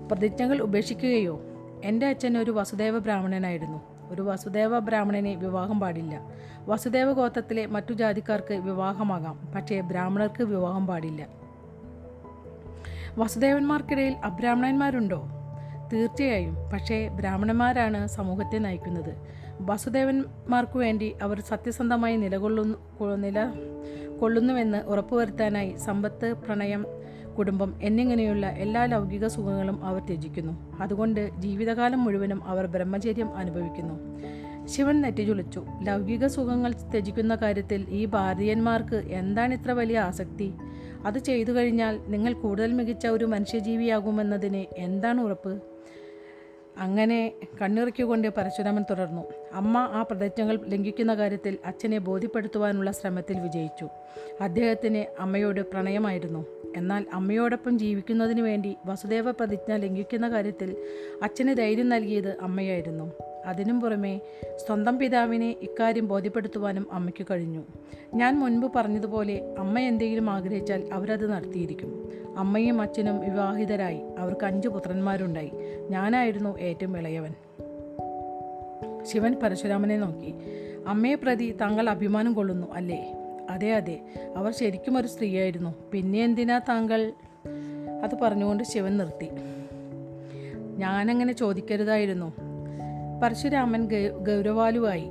പ്രതിജ്ഞകൾ 0.08 0.60
ഉപേക്ഷിക്കുകയോ 0.60 1.40
എന്റെ 1.84 2.06
അച്ഛൻ 2.06 2.38
ഒരു 2.38 2.50
വസുദേവ 2.50 2.98
ബ്രാഹ്മണനായിരുന്നു. 2.98 3.80
ഒരു 4.10 4.22
വസുദേവ 4.22 4.78
ബ്രാഹ്മണനെ 4.78 5.34
വിവാഹം 5.34 5.80
പാടില്ല. 5.80 6.20
വസുദേവ 6.68 7.12
ഗോത്രത്തിലെ 7.12 7.66
മറ്റു 7.66 7.92
ജാതിക്കാർക്ക് 7.92 8.54
വിവാഹമാകാം. 8.54 9.48
പക്ഷേ 9.54 9.80
ബ്രാഹ്മണർക്ക് 9.80 10.42
വിവാഹം 10.42 10.86
പാടില്ല. 10.86 11.26
വസുദേവന്മാർക്കിടയിൽ 13.18 14.12
അബ്രാഹ്മണന്മാരുണ്ടോ? 14.12 15.28
തീർച്ചയായും. 15.92 16.56
പക്ഷേ 16.72 17.08
ബ്രാഹ്മണന്മാരാണ് 17.08 18.06
സമൂഹത്തെ 18.06 18.58
നയിക്കുന്നത്. 18.58 19.41
വസുദേവന്മാർക്കു 19.66 20.78
വേണ്ടി 20.78 21.14
അവർ 21.22 21.40
സത്യസന്ധമായി 21.40 22.16
നിലകൊള്ളുന്നു 22.16 23.16
നില 23.16 23.52
കൊള്ളുന്നുവെന്ന് 24.20 24.78
ഉറപ്പുവരുത്താനായി 24.78 25.76
സമ്പത്ത് 25.76 26.32
പ്രണയം 26.32 26.86
കുടുംബം 27.38 27.74
എന്നിങ്ങനെയുള്ള 27.82 28.46
എല്ലാ 28.46 28.84
ലൗകിക 28.84 29.26
സുഖങ്ങളും 29.26 29.84
അവർ 29.84 30.06
ത്യജിക്കുന്നു. 30.06 30.78
അതുകൊണ്ട് 30.80 31.30
ജീവിതകാലം 31.38 32.04
മുഴുവനും 32.04 32.44
അവർ 32.44 32.66
ബ്രഹ്മചര്യം 32.66 33.36
അനുഭവിക്കുന്നു. 33.36 33.94
ശിവൻ 34.66 35.00
നെറ്റിചുളിച്ചു. 35.00 35.64
ലൗകിക 35.82 36.26
സുഖങ്ങൾ 36.26 36.72
ത്യജിക്കുന്ന 36.72 37.34
കാര്യത്തിൽ 37.34 37.86
ഈ 37.88 38.04
ഭാരതീയന്മാർക്ക് 38.04 38.94
എന്താണ് 38.94 39.54
ഇത്ര 39.54 39.70
വലിയ 39.70 39.98
ആസക്തി? 39.98 40.52
അത് 41.06 41.18
ചെയ്തു 41.18 41.52
കഴിഞ്ഞാൽ 41.52 42.00
നിങ്ങൾ 42.06 42.32
കൂടുതൽ 42.32 42.72
മികച്ച 42.72 43.06
ഒരു 43.06 43.24
മനുഷ്യജീവിയാകുമെന്നതിന് 43.24 44.74
എന്താണ് 44.78 45.20
ഉറപ്പ്? 45.20 45.71
അങ്ങനെ 46.78 47.32
കണ്ണിറക്കിക്കൊണ്ട് 47.62 48.28
പരശുരാമൻ 48.28 48.84
തുടർന്നു. 48.90 49.22
അമ്മ 49.52 49.78
ആ 49.78 50.02
പ്രതിജ്ഞകൾ 50.02 50.60
ലംഘിക്കുന്ന 50.66 51.14
കാര്യത്തിൽ 51.14 51.58
അച്ഛനെ 51.64 51.98
ബോധ്യപ്പെടുത്തുവാനുള്ള 51.98 52.90
ശ്രമത്തിൽ 52.90 53.38
വിജയിച്ചു. 53.40 53.88
അദ്ദേഹത്തിന് 54.40 55.22
അമ്മയോട് 55.22 55.60
പ്രണയമായിരുന്നു. 55.60 56.46
എന്നാൽ 56.76 57.06
അമ്മയോടൊപ്പം 57.12 57.78
ജീവിക്കുന്നതിന് 57.78 58.40
വേണ്ടി 58.40 58.76
വസുദേവ 58.86 59.30
പ്രതിജ്ഞ 59.30 59.76
ലംഘിക്കുന്ന 59.76 60.28
കാര്യത്തിൽ 60.28 60.76
അച്ഛന് 61.22 61.56
ധൈര്യം 61.56 61.88
നൽകിയത് 61.88 62.40
അമ്മയായിരുന്നു. 62.40 63.12
അതിനും 63.44 63.80
പുറമെ 63.80 64.20
സ്വന്തം 64.66 64.98
പിതാവിനെ 64.98 65.56
ഇക്കാര്യം 65.62 66.08
ബോധ്യപ്പെടുത്തുവാനും 66.08 66.86
അമ്മയ്ക്ക് 66.92 67.26
കഴിഞ്ഞു. 67.30 67.62
ഞാൻ 68.14 68.38
മുൻപ് 68.38 68.72
പറഞ്ഞതുപോലെ 68.76 69.56
അമ്മ 69.58 69.78
എന്തെങ്കിലും 69.78 70.30
ആഗ്രഹിച്ചാൽ 70.30 70.88
അവരത് 70.92 71.32
നടത്തിയിരിക്കും. 71.32 72.12
അമ്മയും 72.38 72.80
അച്ഛനും 72.80 73.20
വിവാഹിതരായി. 73.20 74.00
അവർക്ക് 74.18 74.46
അഞ്ച് 74.46 74.68
പുത്രന്മാരുണ്ടായി. 74.68 75.50
ഞാനായിരുന്നു 75.90 76.58
ഏറ്റവും 76.58 76.98
ഇളയവൻ. 76.98 77.34
ശിവൻ 79.04 79.34
പരശുരാമനെ 79.42 79.98
നോക്കി. 79.98 80.34
അമ്മയെ 80.86 81.14
പ്രതി 81.14 81.52
താങ്കൾ 81.52 81.90
അഭിമാനം 81.90 82.32
കൊള്ളുന്നു 82.32 82.66
അല്ലേ? 82.72 83.14
അതെ 83.50 83.72
അതെ. 83.72 84.00
അവർ 84.36 84.52
ശരിക്കും 84.52 84.98
ഒരു 84.98 85.08
സ്ത്രീയായിരുന്നു. 85.08 85.74
പിന്നെ 85.92 86.24
എന്തിനാ 86.24 86.58
താങ്കൾ? 86.58 87.12
അത് 88.02 88.14
പറഞ്ഞുകൊണ്ട് 88.14 88.64
ശിവൻ 88.64 88.96
നിർത്തി. 88.96 89.28
ഞാനങ്ങനെ 90.76 91.32
ചോദിക്കരുതായിരുന്നു. 91.32 92.51
പരശുരാമൻ 93.22 93.88
ഗൗരവാലുവായി. 94.28 95.04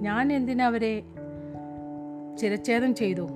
ഞാൻ 0.00 0.32
എന്തിനവരെ 0.32 1.02
ചിരച്ഛേദം 2.38 2.94
ചെയ്തു? 2.94 3.28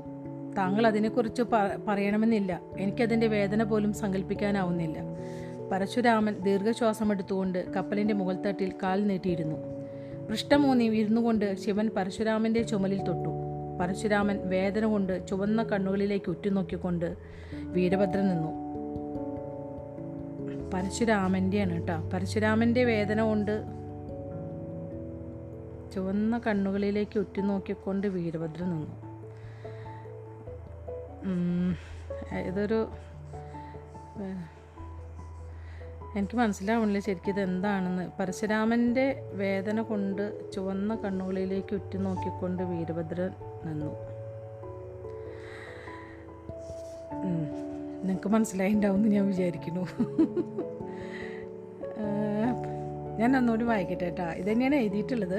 താങ്കൾ 0.58 0.86
അതിനെക്കുറിച്ച് 0.86 1.42
പറയണമെന്നില്ല. 1.88 2.60
എനിക്കതിന്റെ 2.78 3.26
വേദന 3.26 3.62
പോലും 3.62 3.92
സങ്കല്പിക്കാനാവുന്നില്ല 3.92 4.98
പരശുരാമൻ 5.72 6.38
ദീർഘശ്വാസമെടുത്തുകൊണ്ട് 6.38 7.72
കപ്പലിന്റെ 7.72 8.14
മുകൾത്തട്ടിൽ 8.14 8.72
കാൽ 8.82 9.06
നീട്ടിയിരുന്നു. 9.06 9.56
പൃഷ്ഠമൂന്നി 10.30 10.84
ഇരുന്നുകൊണ്ട് 10.84 11.56
ശിവൻ 11.56 11.90
പരശുരാമന്റെ 11.96 12.62
ചുമലിൽ 12.62 13.02
തൊട്ടു. 13.02 13.28
പരശുരാമൻ 13.80 14.40
വേദന 14.44 14.86
കൊണ്ട് 14.86 15.26
ചുവന്ന 15.28 15.62
കണ്ണുകളിലേക്ക് 15.62 16.30
ഉറ്റുനോക്കിക്കൊണ്ട് 16.30 17.16
വീരഭദ്രൻ 17.64 18.28
നിന്നു. 18.28 18.69
പരശുരാമന്റെയാണ് 20.74 21.72
കേട്ടോ. 21.72 21.96
പരശുരാമന്റെ 22.12 22.84
വേദന 22.84 23.20
കൊണ്ട് 23.22 23.54
ചുവന്ന 25.94 26.38
കണ്ണുകളിലേക്ക് 26.38 27.18
ഉറ്റുനോക്കിക്കൊണ്ട് 27.18 28.06
വീരഭദ്രൻ 28.06 28.70
നിന്നു. 28.70 28.92
ഇതൊരു 32.48 32.88
എനിക്ക് 36.16 36.36
മനസ്സിലാവുന്നില്ല 36.36 37.00
ശരിക്കും 37.06 37.32
ഇത് 37.32 37.40
എന്താണെന്ന് 37.40 38.10
പരശുരാമന്റെ 38.18 39.04
വേദന 39.32 39.80
കൊണ്ട് 39.80 40.52
ചുവന്ന 40.52 40.94
കണ്ണുകളിലേക്ക് 40.94 41.74
ഉറ്റുനോക്കിക്കൊണ്ട് 41.74 42.62
വീരഭദ്രൻ 42.62 43.32
നിന്നു. 43.64 43.92
നിങ്ങൾക്ക് 48.00 48.28
മനസ്സിലായിണ്ടാവും 48.28 48.96
എന്ന് 48.96 49.08
ഞാൻ 49.08 49.26
വിചാരിക്കുന്നു. 49.26 49.84
ഞാൻ 53.18 53.36
ഒന്നുകൂടി 53.36 53.64
വായിക്കട്ടെ 53.64 54.04
കേട്ടോ 54.04 54.24
ഇതന്നെയാണ് 54.24 54.74
എഴുതിയിട്ടുള്ളത്. 54.74 55.38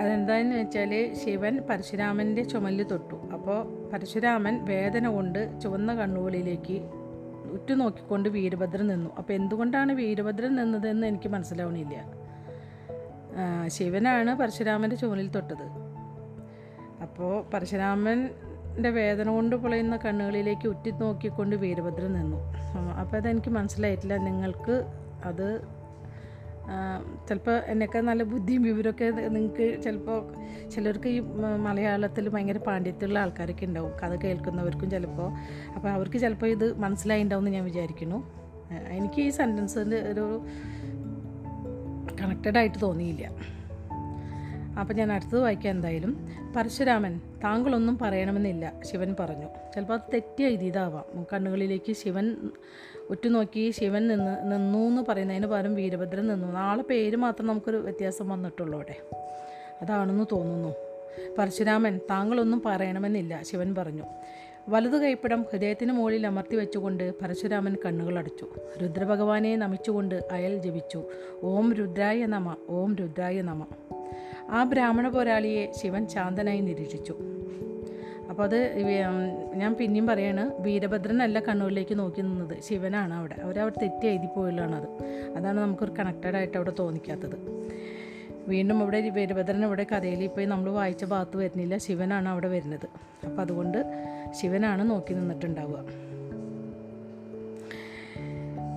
അതെന്താന്ന് 0.00 0.56
വെച്ചാൽ 0.56 1.14
ശിവൻ 1.24 1.58
പരശുരാമന്റെ 1.70 2.42
ചുമലിൽ 2.42 2.82
തൊട്ടു. 2.82 3.14
അപ്പോൾ 3.32 3.58
പരശുരാമൻ 3.92 4.64
വേദന 4.64 5.08
കൊണ്ട് 5.08 5.60
ചുവന്ന 5.62 5.94
കണ്ണുകളിലേക്ക് 5.94 6.78
ഉറ്റുനോക്കിക്കൊണ്ട് 7.52 8.28
വീരഭദ്രൻ 8.28 8.86
നിന്നു. 8.86 9.10
അപ്പോൾ 9.18 9.32
എന്തുകൊണ്ടാണ് 9.32 9.92
വീരഭദ്രൻ 9.92 10.56
നിന്നതെന്ന് 10.56 11.06
എനിക്ക് 11.06 11.28
മനസ്സിലാവണില്ല. 11.28 11.96
ശിവനാണ് 13.66 14.34
പരശുരാമന്റെ 14.34 14.96
ചുമലിൽ 14.96 15.28
തൊട്ടത്. 15.30 15.66
അപ്പോൾ 17.02 17.44
പരശുരാമന്റെ 18.76 18.90
വേദന 18.90 19.28
കൊണ്ട് 19.30 19.56
പൊളയുന്ന 19.56 19.96
കണ്ണുകളിലേക്ക് 19.96 20.68
ഉറ്റി 20.68 20.90
നോക്കിക്കൊണ്ട് 20.90 21.56
വീരഭദ്രൻ 21.56 22.12
നിന്നു. 22.12 22.38
അപ്പോൾ 23.00 23.16
അതെനിക്ക് 23.16 23.50
മനസ്സിലായിട്ടില്ല. 23.50 24.16
നിങ്ങൾക്ക് 24.16 24.76
അത് 25.24 25.48
ചിലപ്പോൾ 27.28 27.56
എന്നൊക്കെ 27.72 27.98
നല്ല 28.00 28.22
ബുദ്ധിയും 28.22 28.62
വിവരമൊക്കെ 28.62 29.08
നിങ്ങൾക്ക് 29.28 29.66
ചിലപ്പോൾ 29.82 30.20
ചിലർക്ക് 30.68 31.08
ഈ 31.08 31.20
മലയാളത്തിൽ 31.66 32.28
ഭയങ്കര 32.28 32.58
പാണ്ഡിത്യമുള്ള 32.58 33.18
ആൾക്കാരൊക്കെ 33.18 33.66
ഉണ്ടാവും. 33.66 33.92
കഥ 34.02 34.14
കേൾക്കുന്നവർക്കും 34.24 34.88
ചിലപ്പോൾ 34.90 35.28
അപ്പോൾ 35.76 35.90
അവർക്ക് 35.96 36.18
ചിലപ്പോൾ 36.18 36.46
ഇത് 36.46 36.66
മനസ്സിലായിണ്ടാവും 36.78 37.42
എന്ന് 37.42 37.50
ഞാൻ 37.50 37.64
വിചാരിക്കുന്നു. 37.64 38.18
എനിക്ക് 38.96 39.20
ഈ 39.22 39.30
സെന്റൻസിന്റെ 39.30 39.98
ഒരു 40.12 40.26
കണക്റ്റഡ് 42.20 42.58
ആയിട്ട് 42.58 42.78
തോന്നിയില്ല. 42.82 43.55
അപ്പോൾ 44.80 44.94
ഞാൻ 44.94 45.12
അടുത്തത് 45.12 45.40
വായിക്കാം 45.40 45.70
എന്തായാലും. 45.70 46.28
പരശുരാമൻ 46.56 47.20
താങ്കളൊന്നും 47.44 47.98
പറയണമെന്നില്ല 47.98 48.72
ശിവൻ 48.84 49.16
പറഞ്ഞു. 49.20 49.46
ചിലപ്പോൾ 49.74 49.94
അത് 49.94 50.00
തെറ്റിയ 50.14 50.46
ഇതാവാം 50.46 51.26
കണ്ണുകളിലേക്ക് 51.32 51.92
ശിവൻ 51.92 52.36
ഉറ്റുനോക്കി 53.10 53.70
ശിവൻ 53.70 54.08
നിന്ന് 54.08 54.52
നിന്നു 54.52 54.78
എന്ന് 54.78 55.02
പറയുന്നതിന് 55.08 55.46
പകരം 55.46 55.74
വീരഭദ്രൻ 55.74 56.26
നിന്നു. 56.26 56.58
ആളെ 56.58 56.82
പേര് 56.82 57.16
മാത്രം 57.16 57.46
നമുക്കൊരു 57.46 57.76
വ്യത്യാസം 57.76 58.28
വന്നിട്ടുള്ളൂ 58.28 58.78
അവിടെ. 58.78 58.94
അതാണെന്ന് 59.82 60.24
തോന്നുന്നു. 60.32 60.74
പരശുരാമൻ 61.38 62.00
താങ്കളൊന്നും 62.10 62.62
പറയണമെന്നില്ല 62.66 63.42
ശിവൻ 63.42 63.74
പറഞ്ഞു. 63.74 64.02
വലതു 64.68 64.96
കൈപ്പിടം 64.96 65.42
ഹൃദയത്തിന് 65.42 65.92
മുകളിൽ 65.92 66.26
അമർത്തി 66.26 66.56
വെച്ചുകൊണ്ട് 66.56 67.14
പരശുരാമൻ 67.22 67.76
കണ്ണുകളടച്ചു 67.86 68.46
രുദ്രഭഗവാനെ 68.82 69.56
നമിച്ചുകൊണ്ട് 69.56 70.28
അയൽ 70.32 70.58
ജപിച്ചു. 70.58 71.04
ഓം 71.42 71.74
രുദ്രായ 71.74 72.26
നമ 72.26 72.56
ഓം 72.68 72.96
രുദ്രായ 72.96 73.42
നമ. 73.42 73.66
ആ 74.50 74.64
ബ്രാഹ്മണ 74.64 75.08
പോരാളിയെ 75.08 75.72
ശിവൻ 75.82 76.08
ശാന്തനായി 76.08 76.60
നിരീക്ഷിച്ചു. 76.60 77.16
അപ്പോൾ 78.30 78.42
അത് 78.42 78.78
ഞാൻ 79.54 79.74
പിന്നെയും 79.74 80.06
പറയാണ് 80.06 80.52
വീരഭദ്രനല്ല 80.58 81.40
കണ്ണൂരിലേക്ക് 81.40 81.98
നോക്കി 81.98 82.20
നിന്നത്. 82.20 82.60
ശിവനാണ് 82.60 83.14
അവിടെ. 83.14 83.36
അവരവിടെ 83.42 83.80
തെറ്റി 83.82 84.06
എഴുതി 84.06 84.26
അത് 84.74 84.88
അതാണ് 85.36 85.60
നമുക്കൊരു 85.60 85.94
കണക്റ്റഡ് 85.98 86.36
ആയിട്ട് 86.36 86.56
അവിടെ 86.56 86.72
തോന്നിക്കാത്തത്. 86.78 87.66
വീണ്ടും 88.48 88.82
ഇവിടെ 88.82 89.10
വീരഭദ്രൻ 89.10 89.64
ഇവിടെ 89.64 89.86
കഥയിൽ 89.92 90.24
ഇപ്പോൾ 90.24 90.44
നമ്മൾ 90.44 90.70
വായിച്ച 90.70 91.04
ഭാഗത്ത് 91.04 91.36
വരുന്നില്ല. 91.36 91.78
ശിവനാണ് 91.78 92.28
അവിടെ 92.28 92.48
വരുന്നത്. 92.48 92.88
അപ്പോൾ 93.26 93.42
അതുകൊണ്ട് 93.42 93.84
ശിവനാണ് 94.30 94.90
നോക്കി 94.90 95.14
നിന്നിട്ടുണ്ടാവുക. 95.14 95.78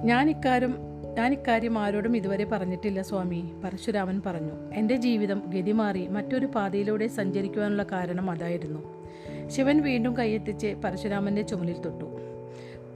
ഞാൻ 0.04 0.30
ഇക്കാര്യം 0.30 0.89
ഞാൻ 1.18 1.34
ഇക്കാര്യം 1.34 1.78
ആരോടും 1.78 2.18
ഇതുവരെ 2.18 2.46
പറഞ്ഞിട്ടില്ല 2.46 3.02
സ്വാമി. 3.02 3.54
പരശുരാമൻ 3.64 4.22
പറഞ്ഞു 4.26 4.74
എന്റെ 4.74 4.96
ജീവിതം 4.96 5.44
ഗതിമാറി 5.48 6.08
മറ്റൊരു 6.08 6.46
പാതയിലൂടെ 6.46 7.08
സഞ്ചരിക്കുവാനുള്ള 7.08 7.84
കാരണം 7.84 8.32
അതായിരുന്നു. 8.32 9.08
ശിവൻ 9.48 9.82
വീണ്ടും 9.82 10.18
കൈയെത്തിച്ച് 10.18 10.76
പരശുരാമന്റെ 10.84 11.42
ചുമലിൽ 11.42 11.82
തൊട്ടു. 11.82 12.06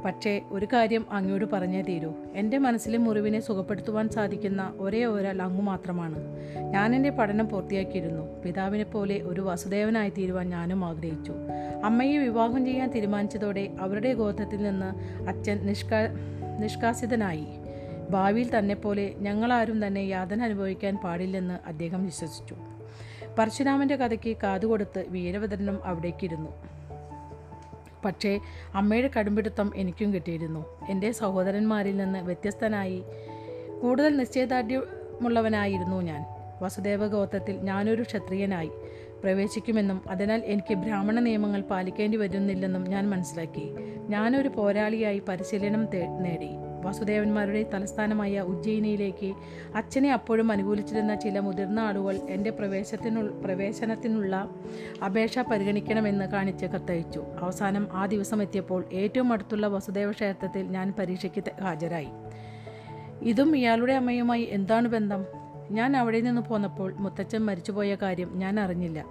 പക്ഷേ 0.05 0.41
ഒരു 0.51 0.67
കാര്യം 0.73 1.05
അങ്ങയോട് 1.11 1.45
പറഞ്ഞേ 1.45 1.81
തീരൂ. 1.81 2.11
എന്റെ 2.35 2.57
മനസ്സിലെ 2.57 2.97
മുറിവിനെ 2.97 3.39
സുഖപ്പെടുത്തുവാൻ 3.39 4.09
സാധിക്കുന്ന 4.09 4.73
ഒരേ 4.79 5.05
ഒരാൾ 5.05 5.41
അങ്ങു 5.41 5.61
മാത്രമാണ്. 5.61 6.17
ഞാൻ 6.71 6.95
എന്റെ 6.95 7.09
പഠനം 7.09 7.49
പൂർത്തിയാക്കിയിരുന്നു. 7.49 8.41
പിതാവിനെ 8.45 8.83
പോലെ 8.83 9.21
ഒരു 9.23 9.41
വസുദേവനായി 9.41 10.09
തീരുവാൻ 10.09 10.49
ഞാനും 10.49 10.85
ആഗ്രഹിച്ചു. 10.85 11.33
അമ്മയെ 11.83 12.17
വിവാഹം 12.17 12.65
ചെയ്യാൻ 12.65 12.89
തീരുമാനിച്ചതോടെ 12.89 13.69
അവരുടെ 13.79 14.13
ഗോത്രത്തിൽ 14.13 14.63
നിന്ന് 14.63 15.21
അച്ഛൻ 15.27 15.57
നിഷ്കാ 15.65 15.99
നിഷ്കാസിതനായി. 16.59 17.47
ഭാവിയിൽ 18.13 18.59
തന്നെ 18.59 18.75
പോലെ 18.75 19.13
ഞങ്ങളാരും 19.17 19.87
തന്നെ 19.87 19.99
യാതന 19.99 20.43
അനുഭവിക്കാൻ 20.43 20.95
പാടില്ലെന്ന് 20.95 21.67
അദ്ദേഹം 21.67 22.05
വിശ്വസിച്ചു. 22.05 22.55
പരശുരാമന്റെ 23.39 23.95
കഥയ്ക്ക് 23.95 24.37
കാതുകൊടുത്ത് 24.43 25.05
വീരഭദ്രനും 25.07 25.85
അവിടേക്കിരുന്നു 25.85 26.49
പക്ഷേ 28.05 28.39
അമ്മയുടെ 28.75 29.09
കടുംപിടുത്തം 29.19 29.71
എനിക്കും 29.75 30.13
കിട്ടിയിരുന്നു. 30.13 30.65
എന്റെ 30.89 31.11
സഹോദരന്മാരിൽ 31.11 31.97
നിന്ന് 31.97 32.19
വ്യത്യസ്തനായി 32.19 33.03
കൂടുതൽ 33.81 34.17
നിശ്ചയദാർഢ്യമുള്ളവനായിരുന്നു 34.17 36.01
ഞാൻ. 36.01 36.25
വസുദേവ 36.61 37.07
ഗോത്രത്തിൽ 37.07 37.55
ഞാനൊരു 37.57 38.01
ക്ഷത്രിയനായി 38.01 38.71
പ്രവേശിക്കുമെന്നും 39.23 40.01
അതിനാൽ 40.09 40.41
എനിക്ക് 40.45 40.73
ബ്രാഹ്മണ 40.73 41.19
നിയമങ്ങൾ 41.19 41.61
പാലിക്കേണ്ടി 41.61 42.17
വരുന്നില്ലെന്നും 42.17 42.83
ഞാൻ 42.83 43.09
മനസ്സിലാക്കി. 43.09 43.65
ഞാനൊരു 44.09 44.49
പോരാളിയായി 44.49 45.21
പരിശീലനം 45.27 45.87
നേടി. 46.21 46.72
വസുദേവന്മാരുടെ 46.83 47.63
തലസ്ഥാനമായ 47.73 48.39
ഉജ്ജയിനിയിലേക്ക് 48.39 49.33
അച്ഛനെ 49.75 50.11
അപ്പോഴും 50.13 50.51
അനുകൂലിച്ചിരുന്ന 50.51 51.15
ചില 51.15 51.39
മുതിർന്ന 51.39 51.79
ആളുകൾ 51.79 52.15
എന്റെ 52.29 52.49
പ്രവേശത്തിനു 52.49 53.21
പ്രവേശനത്തിനുള്ള 53.21 54.49
അപേക്ഷ 55.05 55.39
പരിഗണിക്കണമെന്ന് 55.39 56.25
കാണിച്ച് 56.25 56.65
കത്തയച്ചു. 56.65 57.23
അവസാനം 57.39 57.87
ആ 57.93 58.05
ദിവസം 58.05 58.41
എത്തിയപ്പോൾ 58.41 58.85
ഏറ്റവും 58.93 59.33
അടുത്തുള്ള 59.33 59.67
വസുദേവ 59.67 60.11
ക്ഷേത്രത്തിൽ 60.11 60.63
ഞാൻ 60.63 60.93
പരീക്ഷയ്ക്ക് 60.99 61.43
ഹാജരായി. 61.61 62.07
ഇതും 63.21 63.57
ഇയാളുടെ 63.57 63.93
അമ്മയുമായി 63.93 64.47
എന്താണ് 64.51 64.87
ബന്ധം? 64.87 65.25
ഞാൻ 65.71 65.97
അവിടെ 65.97 66.21
നിന്ന് 66.21 66.41
പോന്നപ്പോൾ 66.41 66.93
മുത്തച്ഛൻ 66.93 67.45
മരിച്ചുപോയ 67.45 67.97
കാര്യം 68.01 68.31
ഞാൻ 68.35 68.59
അറിഞ്ഞില്ല. 68.59 69.05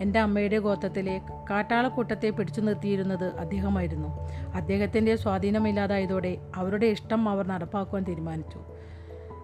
എന്റെ 0.00 0.18
അമ്മയുടെ 0.18 0.58
ഗോത്രത്തിലെ 0.58 1.20
കാട്ടാളക്കൂട്ടത്തെ 1.50 2.30
പിടിച്ചു 2.30 2.60
നിർത്തിയിരുന്നത് 2.60 3.24
അദ്ദേഹമായിരുന്നു. 3.24 4.08
അദ്ദേഹത്തിന്റെ 4.54 5.16
സ്വാധീനമില്ലാതായതോടെ 5.16 6.38
അവരുടെ 6.56 6.86
ഇഷ്ടം 6.86 7.28
അവർ 7.28 7.46
നടപ്പാക്കുവാൻ 7.46 8.04
തീരുമാനിച്ചു. 8.04 8.58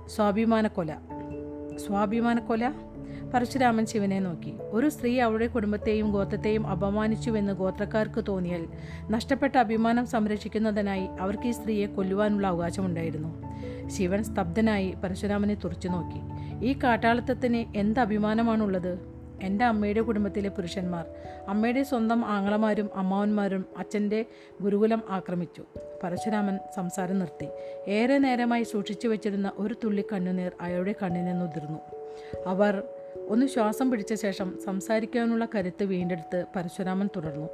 സ്വാഭിമാനക്കൊല. 0.08 0.92
സ്വാഭിമാനക്കൊല? 1.86 2.72
പരശുരാമൻ 3.34 3.86
ശിവനെ 3.86 4.20
നോക്കി. 4.20 4.54
ഒരു 4.70 4.88
സ്ത്രീ 4.88 5.20
അവളുടെ 5.20 5.46
കുടുംബത്തെയും 5.46 6.12
ഗോത്രത്തെയും 6.12 6.66
അപമാനിച്ചുവെന്ന് 6.66 7.52
ഗോത്രക്കാർക്ക് 7.52 8.24
തോന്നിയാൽ 8.28 8.66
നഷ്ടപ്പെട്ട 9.10 9.56
അഭിമാനം 9.56 10.06
സംരക്ഷിക്കുന്നതിനായി 10.06 11.08
അവർക്ക് 11.20 11.48
ഈ 11.48 11.50
സ്ത്രീയെ 11.50 11.86
കൊല്ലുവാനുള്ള 11.86 12.46
അവകാശമുണ്ടായിരുന്നു. 12.46 13.42
ശിവൻ 13.88 14.24
സ്തബ്ധനായി 14.24 14.94
പരശുരാമനെ 15.04 15.54
തുറച്ചു 15.54 15.88
നോക്കി. 15.88 16.20
ഈ 16.66 16.78
കാട്ടാളിത്തത്തിന് 16.84 17.78
എന്ത് 17.78 18.00
അഭിമാനമാണുള്ളത്? 18.00 19.19
എന്റെ 19.42 19.64
അമ്മയുടെ 19.64 20.00
കുടുംബത്തിലെ 20.00 20.48
പുരുഷന്മാർ 20.48 21.04
അമ്മയുടെ 21.48 21.82
സ്വന്തം 21.82 22.24
ആങ്ങളമാരും 22.24 22.90
അമ്മാവന്മാരും 22.94 23.64
അച്ഛന്റെ 23.78 24.24
ഗുരുകുലം 24.60 25.02
ആക്രമിച്ചു. 25.08 25.64
പരശുരാമൻ 26.02 26.58
സംസാരം 26.76 27.18
നിർത്തി. 27.18 27.48
ഏറെ 27.88 28.18
നേരമായി 28.18 28.62
സൂക്ഷിച്ചു 28.62 29.08
വെച്ചിരുന്ന 29.08 29.52
ഒരു 29.58 29.74
തുള്ളി 29.84 30.04
കണ്ണുനീർ 30.12 30.52
അയാളുടെ 30.60 30.94
കണ്ണിൽ 31.02 31.24
നിന്നുതിർന്നു. 31.24 31.78
അവർ 32.46 32.82
ഒന്ന് 33.28 33.46
ശ്വാസം 33.46 33.90
പിടിച്ച 33.90 34.14
ശേഷം 34.14 34.58
സംസാരിക്കാനുള്ള 34.64 35.48
കരുത്ത് 35.54 35.84
വീണ്ടെടുത്ത് 35.84 36.44
പരശുരാമൻ 36.56 37.08
തുടർന്നു. 37.16 37.48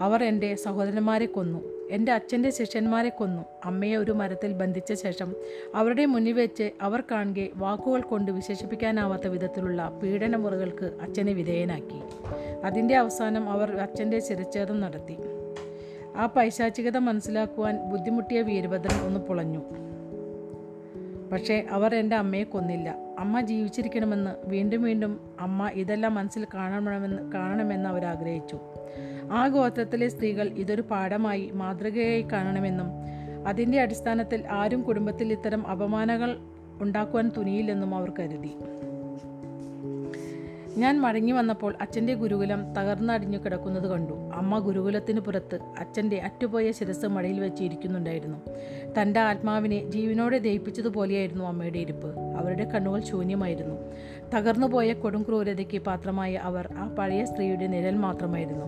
അവർ 0.00 0.24
എന്റെ 0.24 0.54
സഹോദരന്മാരെ 0.54 1.26
കൊന്നു. 1.26 1.88
എന്റെ 1.90 2.12
അച്ഛന്റെ 2.12 2.50
ശിഷ്യന്മാരെ 2.50 3.08
കൊന്നു. 3.08 3.42
അമ്മയെ 3.64 3.96
ഒരു 3.96 4.12
മരത്തിൽ 4.12 4.52
ബന്ധിച്ച 4.52 4.92
ശേഷം 4.92 5.34
അവരുടെ 5.74 6.06
മുന്നിൽ 6.06 6.32
വെച്ച് 6.32 6.70
അവർ 6.82 7.02
കാണുകെ 7.10 7.48
വാക്കുകൾ 7.54 8.00
കൊണ്ട് 8.00 8.32
വിശേഷിപ്പിക്കാനാവാത്ത 8.32 9.26
വിധത്തിലുള്ള 9.26 10.00
പീഡനമുറകൾക്ക് 10.02 10.98
അച്ഛനെ 11.00 11.32
വിധേയനാക്കി. 11.32 12.00
അതിന്റെ 12.64 12.96
അവസാനം 12.96 13.50
അവർ 13.50 13.76
അച്ഛന്റെ 13.76 14.20
ശിരച്ഛേദം 14.20 14.80
നടത്തി. 14.80 15.16
ആ 16.16 16.26
പൈശാചികത 16.26 16.96
മനസ്സിലാക്കുവാൻ 16.96 17.90
ബുദ്ധിമുട്ടിയ 17.90 18.42
വീരഭദ്രൻ 18.42 19.06
ഒന്ന് 19.06 19.20
പുളഞ്ഞു. 19.20 19.62
പക്ഷേ 21.32 21.66
അവർ 21.70 21.94
എന്റെ 21.94 22.16
അമ്മയെ 22.16 22.44
കൊന്നില്ല. 22.44 23.09
അമ്മ 23.20 23.40
ജീവിച്ചിരിക്കണമെന്ന് 23.40 24.48
വീണ്ടും 24.48 24.82
വീണ്ടും 24.82 25.20
അമ്മ 25.40 25.68
ഇതെല്ലാം 25.68 26.14
മനസ്സിൽ 26.14 26.46
കാണണമെന്ന് 26.54 27.32
കാണണമെന്ന് 27.32 27.88
അവർ 27.88 28.04
ആഗ്രഹിച്ചു. 28.04 28.58
ആ 29.32 29.48
ഗോത്രത്തിലെ 29.48 30.08
സ്ത്രീകൾ 30.08 30.48
ഇതൊരു 30.48 30.82
പാഠമായി 30.82 31.50
മാതൃകയായി 31.54 32.22
കാണണമെന്നും 32.22 32.86
അതിന്റെ 33.46 33.80
അടിസ്ഥാനത്തിൽ 33.80 34.46
ആരും 34.50 34.82
കുടുംബത്തിൽ 34.82 35.32
ഇത്തരം 35.32 35.66
അപമാനങ്ങൾ 35.66 36.36
ഉണ്ടാക്കുവാൻ 36.80 37.30
തുനിയില്ലെന്നും 37.36 37.94
അവർ 37.94 38.12
കരുതി. 38.18 38.52
ഞാൻ 40.76 41.00
മടങ്ങി 41.00 41.32
വന്നപ്പോൾ 41.32 41.74
അച്ഛന്റെ 41.80 42.14
ഗുരുകുലം 42.14 42.72
തകർന്നടിഞ്ഞു 42.72 43.38
കിടക്കുന്നത് 43.38 43.90
കണ്ടു. 43.90 44.29
അമ്മ 44.40 44.58
ഗുരുകുലത്തിന് 44.58 45.20
പുറത്ത് 45.20 45.58
അച്ഛന്റെ 45.78 46.18
അറ്റുപോയ 46.18 46.72
ശിരസ് 46.72 47.06
മഴയിൽ 47.06 47.40
വെച്ച് 47.40 47.64
ഇരിക്കുന്നുണ്ടായിരുന്നു. 47.64 48.38
തന്റെ 49.00 49.20
ആത്മാവിനെ 49.20 49.90
ജീവനോടെ 49.90 50.38
ദയിപ്പിച്ചതുപോലെയായിരുന്നു 50.38 51.44
അമ്മയുടെ 51.44 51.78
ഇരിപ്പ്. 51.78 52.18
അവരുടെ 52.18 52.64
കണ്ണുകൾ 52.64 53.00
ശൂന്യമായിരുന്നു. 53.00 53.74
തകർന്നുപോയ 54.34 54.92
കൊടും 54.92 55.22
ക്രൂരതയ്ക്ക് 55.22 55.78
പാത്രമായ 55.78 56.34
അവർ 56.34 56.68
ആ 56.76 56.88
പഴയ 56.88 57.24
സ്ത്രീയുടെ 57.24 57.66
നിഴൽ 57.66 57.96
മാത്രമായിരുന്നു. 57.96 58.66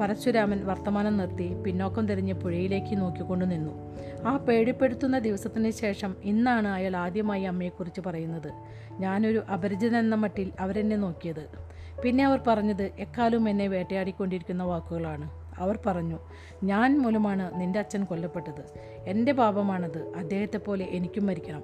പരശുരാമൻ 0.00 0.66
വർത്തമാനം 0.66 1.16
നിർത്തി 1.16 1.54
പിന്നോക്കം 1.62 2.06
തിരിഞ്ഞ് 2.06 2.32
പുഴയിലേക്ക് 2.32 3.00
നോക്കിക്കൊണ്ടു 3.00 3.44
നിന്നു. 3.44 3.96
ആ 4.24 4.36
പേടിപ്പെടുത്തുന്ന 4.36 5.18
ദിവസത്തിന് 5.18 5.70
ശേഷം 5.70 6.16
ഇന്നാണ് 6.24 6.68
അയാൾ 6.68 6.96
ആദ്യമായി 6.96 7.42
അമ്മയെക്കുറിച്ച് 7.42 8.00
പറയുന്നത്. 8.00 8.52
ഞാനൊരു 8.98 9.38
അപരിചിതനെന്ന 9.38 10.14
മട്ടിൽ 10.14 10.52
അവരെന്നെ 10.60 10.96
നോക്കിയത്. 10.96 11.69
പിന്നെ 12.04 12.24
അവർ 12.24 12.40
പറഞ്ഞത് 12.46 12.90
എക്കാലും 12.98 13.48
എന്നെ 13.48 13.68
വേട്ടയാടിക്കൊണ്ടിരിക്കുന്ന 13.68 14.62
വാക്കുകളാണ്. 14.62 15.30
അവർ 15.58 15.78
പറഞ്ഞു 15.86 16.18
ഞാൻ 16.64 16.98
മൂലമാണ് 16.98 17.60
നിന്റെ 17.60 17.78
അച്ഛൻ 17.78 18.04
കൊല്ലപ്പെട്ടത്. 18.04 18.80
എന്റെ 19.06 19.32
പാപമാണത്. 19.32 20.12
അദ്ദേഹത്തെ 20.16 20.58
പോലെ 20.58 20.86
എനിക്കും 20.90 21.26
മരിക്കണം. 21.26 21.62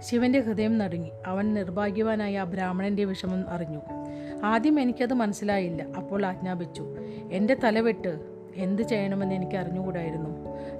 ശിവന്റെ 0.00 0.40
ഹൃദയം 0.40 0.78
നടുങ്ങി. 0.78 1.10
അവൻ 1.26 1.54
നിർഭാഗ്യവാനായ 1.54 2.38
ആ 2.38 2.44
ബ്രാഹ്മണന്റെ 2.44 3.04
വിഷമം 3.04 3.48
അറിഞ്ഞു. 3.48 3.80
ആദ്യം 4.44 4.80
എനിക്കത് 4.80 5.14
മനസ്സിലായില്ല. 5.14 5.82
അപ്പോൾ 5.82 6.26
ആജ്ഞാപിച്ചു. 6.26 6.84
എന്റെ 7.32 7.56
തലവെട്ട് 7.64 8.20
എന്ത് 8.54 8.82
ചെയ്യണമെന്ന് 8.82 9.34
എനിക്ക് 9.34 9.56
അറിഞ്ഞുകൂടായിരുന്നു. 9.56 10.30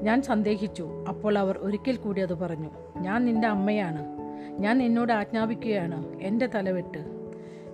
ഞാൻ 0.02 0.22
സന്ദേഹിച്ചു. 0.22 1.04
അപ്പോൾ 1.08 1.38
അവർ 1.38 1.58
ഒരിക്കൽ 1.58 1.96
കൂടി 1.96 2.20
അത് 2.20 2.34
പറഞ്ഞു. 2.34 2.70
ഞാൻ 2.96 3.24
നിന്റെ 3.24 3.48
അമ്മയാണ്. 3.48 4.06
ഞാൻ 4.58 4.78
നിന്നോട് 4.78 5.12
ആജ്ഞാപിക്കുകയാണ്. 5.12 6.20
എന്റെ 6.20 6.46
തലവെട്ട് 6.46 7.19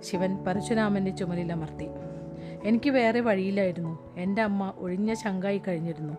ശിവൻ 0.03 0.43
പരശുരാമന്റെ 0.43 1.11
ചുമലിലമർത്തി 1.11 1.85
എനിക്ക് 2.63 2.89
വേറെ 2.89 3.19
വഴിയില്ലായിരുന്നു. 3.19 4.15
എന്റെ 4.17 4.41
അമ്മ 4.41 4.73
ഒഴിഞ്ഞ 4.77 5.13
ശങ്കായി 5.13 5.61
കഴിഞ്ഞിരുന്നു. 5.67 6.13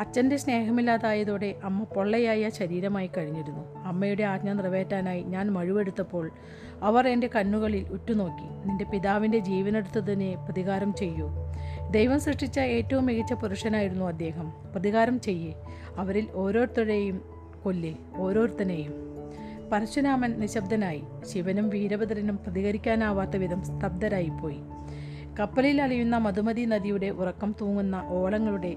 അച്ഛന്റെ 0.00 0.36
സ്നേഹമില്ലാതായതോടെ 0.36 1.54
അമ്മ 1.64 1.84
പൊള്ളയായ 1.84 2.50
ശരീരമായി 2.50 3.10
കഴിഞ്ഞിരുന്നു. 3.16 3.76
അമ്മയുടെ 3.76 4.22
ആജ്ഞ 4.24 4.52
നിറവേറ്റാനായി 4.52 5.22
ഞാൻ 5.22 5.50
മഴുവെടുത്തപ്പോൾ 5.50 6.30
അവർ 6.82 7.08
എന്റെ 7.08 7.30
കണ്ണുകളിൽ 7.36 7.88
ഉറ്റുനോക്കി. 7.88 8.68
നിന്റെ 8.68 8.84
പിതാവിന്റെ 8.84 9.38
ജീവനെടുത്തതിനെ 9.38 10.34
പ്രതികാരം 10.34 10.94
ചെയ്യൂ. 10.94 11.28
ദൈവം 11.90 12.20
സൃഷ്ടിച്ച 12.20 12.58
ഏറ്റവും 12.58 13.06
മികച്ച 13.06 13.32
പുരുഷനായിരുന്നു 13.32 14.04
അദ്ദേഹം. 14.04 14.52
പ്രതികാരം 14.72 15.20
ചെയ്യേ. 15.20 15.54
അവരിൽ 15.96 16.26
ഓരോരുത്തരെയും 16.32 17.22
കൊല്ലേ. 17.64 17.96
ഓരോരുത്തനെയും. 18.16 19.09
പരശുരാമൻ 19.72 20.40
നിശബ്ദനായി. 20.40 21.02
ശിവനും 21.24 21.68
വീരഭദ്രനും 21.68 22.36
പ്രതികരിക്കാനാവാത്ത 22.36 23.36
വിധം 23.36 23.62
സ്തബ്ധരായിപ്പോയി. 23.62 24.60
കപ്പലിൽ 25.40 25.82
അലിയുന്ന 25.82 26.16
മധുമതി 26.16 26.64
നദിയുടെ 26.64 27.06
ഉറക്കം 27.06 27.54
തൂങ്ങുന്ന 27.60 28.04
ഓളങ്ങളുടെ 28.08 28.76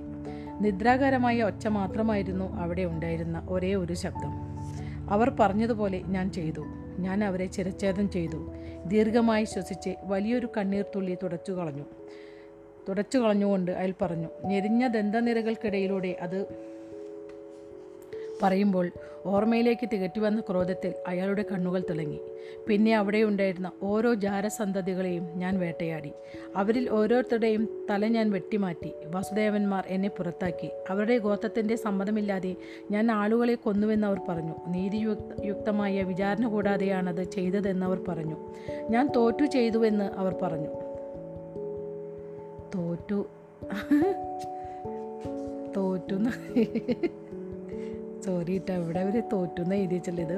നിദ്രാകരമായ 0.62 1.44
ഒച്ച 1.44 1.68
മാത്രമായിരുന്നു 1.68 2.56
അവിടെ 2.56 2.84
ഉണ്ടായിരുന്ന 2.84 3.48
ഒരേ 3.50 3.76
ഒരു 3.76 3.94
ശബ്ദം. 3.94 4.32
അവർ 5.10 5.36
പറഞ്ഞതുപോലെ 5.40 6.02
ഞാൻ 6.02 6.32
ചെയ്തു. 6.32 6.62
ഞാൻ 7.00 7.24
അവരെ 7.24 7.46
ചിരച്ഛേദം 7.46 8.10
ചെയ്തു. 8.10 8.54
ദീർഘമായി 8.86 9.44
ശ്വസിച്ച് 9.44 9.90
വലിയൊരു 10.04 10.50
കണ്ണീർ 10.58 10.86
തുള്ളി 10.96 11.18
തുടച്ചു 11.24 11.52
കളഞ്ഞു. 11.52 11.84
തുടച്ചു 12.90 13.18
കളഞ്ഞുകൊണ്ട് 13.18 13.72
അയാൾ 13.72 13.94
പറഞ്ഞു 14.02 14.28
ഞെരിഞ്ഞ 14.46 14.88
ദന്തനിരകൾക്കിടയിലൂടെ 14.88 16.18
അത് 16.22 16.73
പറയുമ്പോൾ 18.44 18.92
ഓർമ്മയിലേക്ക് 19.26 19.90
തികറ്റി 19.94 20.20
വന്ന 20.20 20.42
ക്രോധത്തിൽ 20.42 20.94
അയാളുടെ 21.08 21.46
കണ്ണുകൾ 21.52 21.84
തിളങ്ങി. 21.90 22.22
പിന്നെ 22.68 22.98
അവിടെ 22.98 23.24
ഉണ്ടായിരുന്ന 23.24 23.72
ഓരോ 23.82 24.14
ജാരസന്തതികളെയും 24.14 25.28
ഞാൻ 25.36 25.60
വേട്ടയാടി. 25.60 26.12
അവരിൽ 26.56 26.90
ഓരോരുത്തരുടെയും 26.90 27.86
തല 27.90 28.08
ഞാൻ 28.08 28.32
വെട്ടിമാറ്റി. 28.32 28.94
വസുദേവന്മാർ 29.06 29.84
എന്നെ 29.88 30.10
പുറത്താക്കി. 30.10 30.70
അവരുടെ 30.90 31.18
ഗോത്രത്തിന്റെ 31.18 31.76
സമ്മതമില്ലാതെ 31.76 32.56
ഞാൻ 32.92 33.12
ആളുകളെ 33.12 33.56
കൊന്നുവെന്ന് 33.56 34.08
അവർ 34.08 34.20
പറഞ്ഞു. 34.30 34.56
നീതിയുക്ത 34.68 35.46
യുക്തമായ 35.46 36.04
വിചാരണ 36.04 36.48
കൂടാതെയാണത് 36.48 37.24
ചെയ്തതെന്ന് 37.24 37.86
അവർ 37.86 38.02
പറഞ്ഞു. 38.08 38.36
ഞാൻ 38.90 39.10
തോറ്റു 39.16 39.46
ചെയ്തുവെന്ന് 39.46 40.06
അവർ 40.06 40.36
പറഞ്ഞു. 40.42 40.70
തോറ്റു. 42.76 43.26
തോറ്റു 45.78 46.16
സോറി 48.26 48.54
കേട്ടോ 48.54 48.74
ഇവിടെ 48.84 49.00
അവർ 49.06 49.16
തോറ്റുന്ന 49.34 49.74
എഴുതി 49.82 49.96
വെച്ചുള്ള 49.96 50.22
ഇത് 50.22 50.38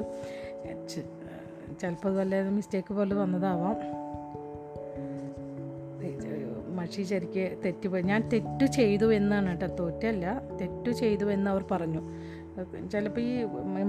ചിലപ്പോൾ 1.80 2.12
വല്ല 2.16 2.42
മിസ്റ്റേക്ക് 2.58 2.92
പോലെ 2.98 3.14
വന്നതാവാം. 3.14 3.76
മഷി 6.78 7.02
ശരിക്ക് 7.02 7.44
തെറ്റുപോയി 7.64 8.04
ഞാൻ 8.10 8.20
തെറ്റു 8.32 8.66
ചെയ്തു 8.78 9.06
എന്നാണ് 9.12 9.50
കേട്ടോ 9.50 9.68
തോറ്റല്ല 9.78 10.26
തെറ്റു 10.60 10.90
ചെയ്തു 11.00 11.26
എന്ന് 11.34 11.48
അവർ 11.50 11.62
പറഞ്ഞു. 11.70 12.02
ചിലപ്പോൾ 12.92 13.20
ഈ 13.20 13.32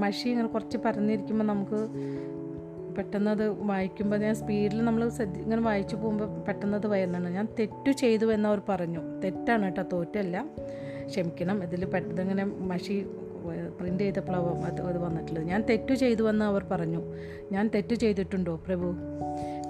മഷി 0.04 0.28
ഇങ്ങനെ 0.30 0.50
കുറച്ച് 0.56 0.78
പരന്നിരിക്കുമ്പോൾ 0.86 1.48
നമുക്ക് 1.52 1.80
പെട്ടെന്നത് 2.98 3.44
വായിക്കുമ്പോൾ 3.70 4.20
ഞാൻ 4.24 4.36
സ്പീഡിൽ 4.36 4.80
നമ്മൾ 4.88 5.04
ഇങ്ങനെ 5.44 5.62
വായിച്ചു 5.62 5.96
പോകുമ്പോൾ 5.96 6.30
പെട്ടെന്നത് 6.48 6.88
വരുന്നുണ്ട്. 6.94 7.30
ഞാൻ 7.38 7.48
തെറ്റു 7.60 7.92
ചെയ്തു 8.04 8.28
എന്നവർ 8.36 8.62
പറഞ്ഞു. 8.70 9.02
തെറ്റാണ് 9.24 9.64
കേട്ടോ 9.64 9.84
തോറ്റല്ല. 9.94 10.38
ക്ഷമിക്കണം. 11.12 11.58
ഇതിൽ 11.64 11.86
പെട്ടെന്ന് 11.96 12.24
ഇങ്ങനെ 12.26 12.46
മഷി 12.72 12.96
പ്രിന്റ് 13.80 14.04
ചെയ്തപ്പോഴാണ് 14.04 14.64
അത് 14.64 14.82
അത് 14.82 14.98
വന്നിട്ടില്ല 14.98 15.40
ഞാൻ 15.40 15.64
തെറ്റു 15.70 15.94
ചെയ്തുവെന്ന് 15.94 16.46
അവർ 16.46 16.64
പറഞ്ഞു. 16.72 17.02
ഞാൻ 17.52 17.68
തെറ്റു 17.76 17.96
ചെയ്തിട്ടുണ്ടോ 17.96 18.56
പ്രഭു? 18.56 18.96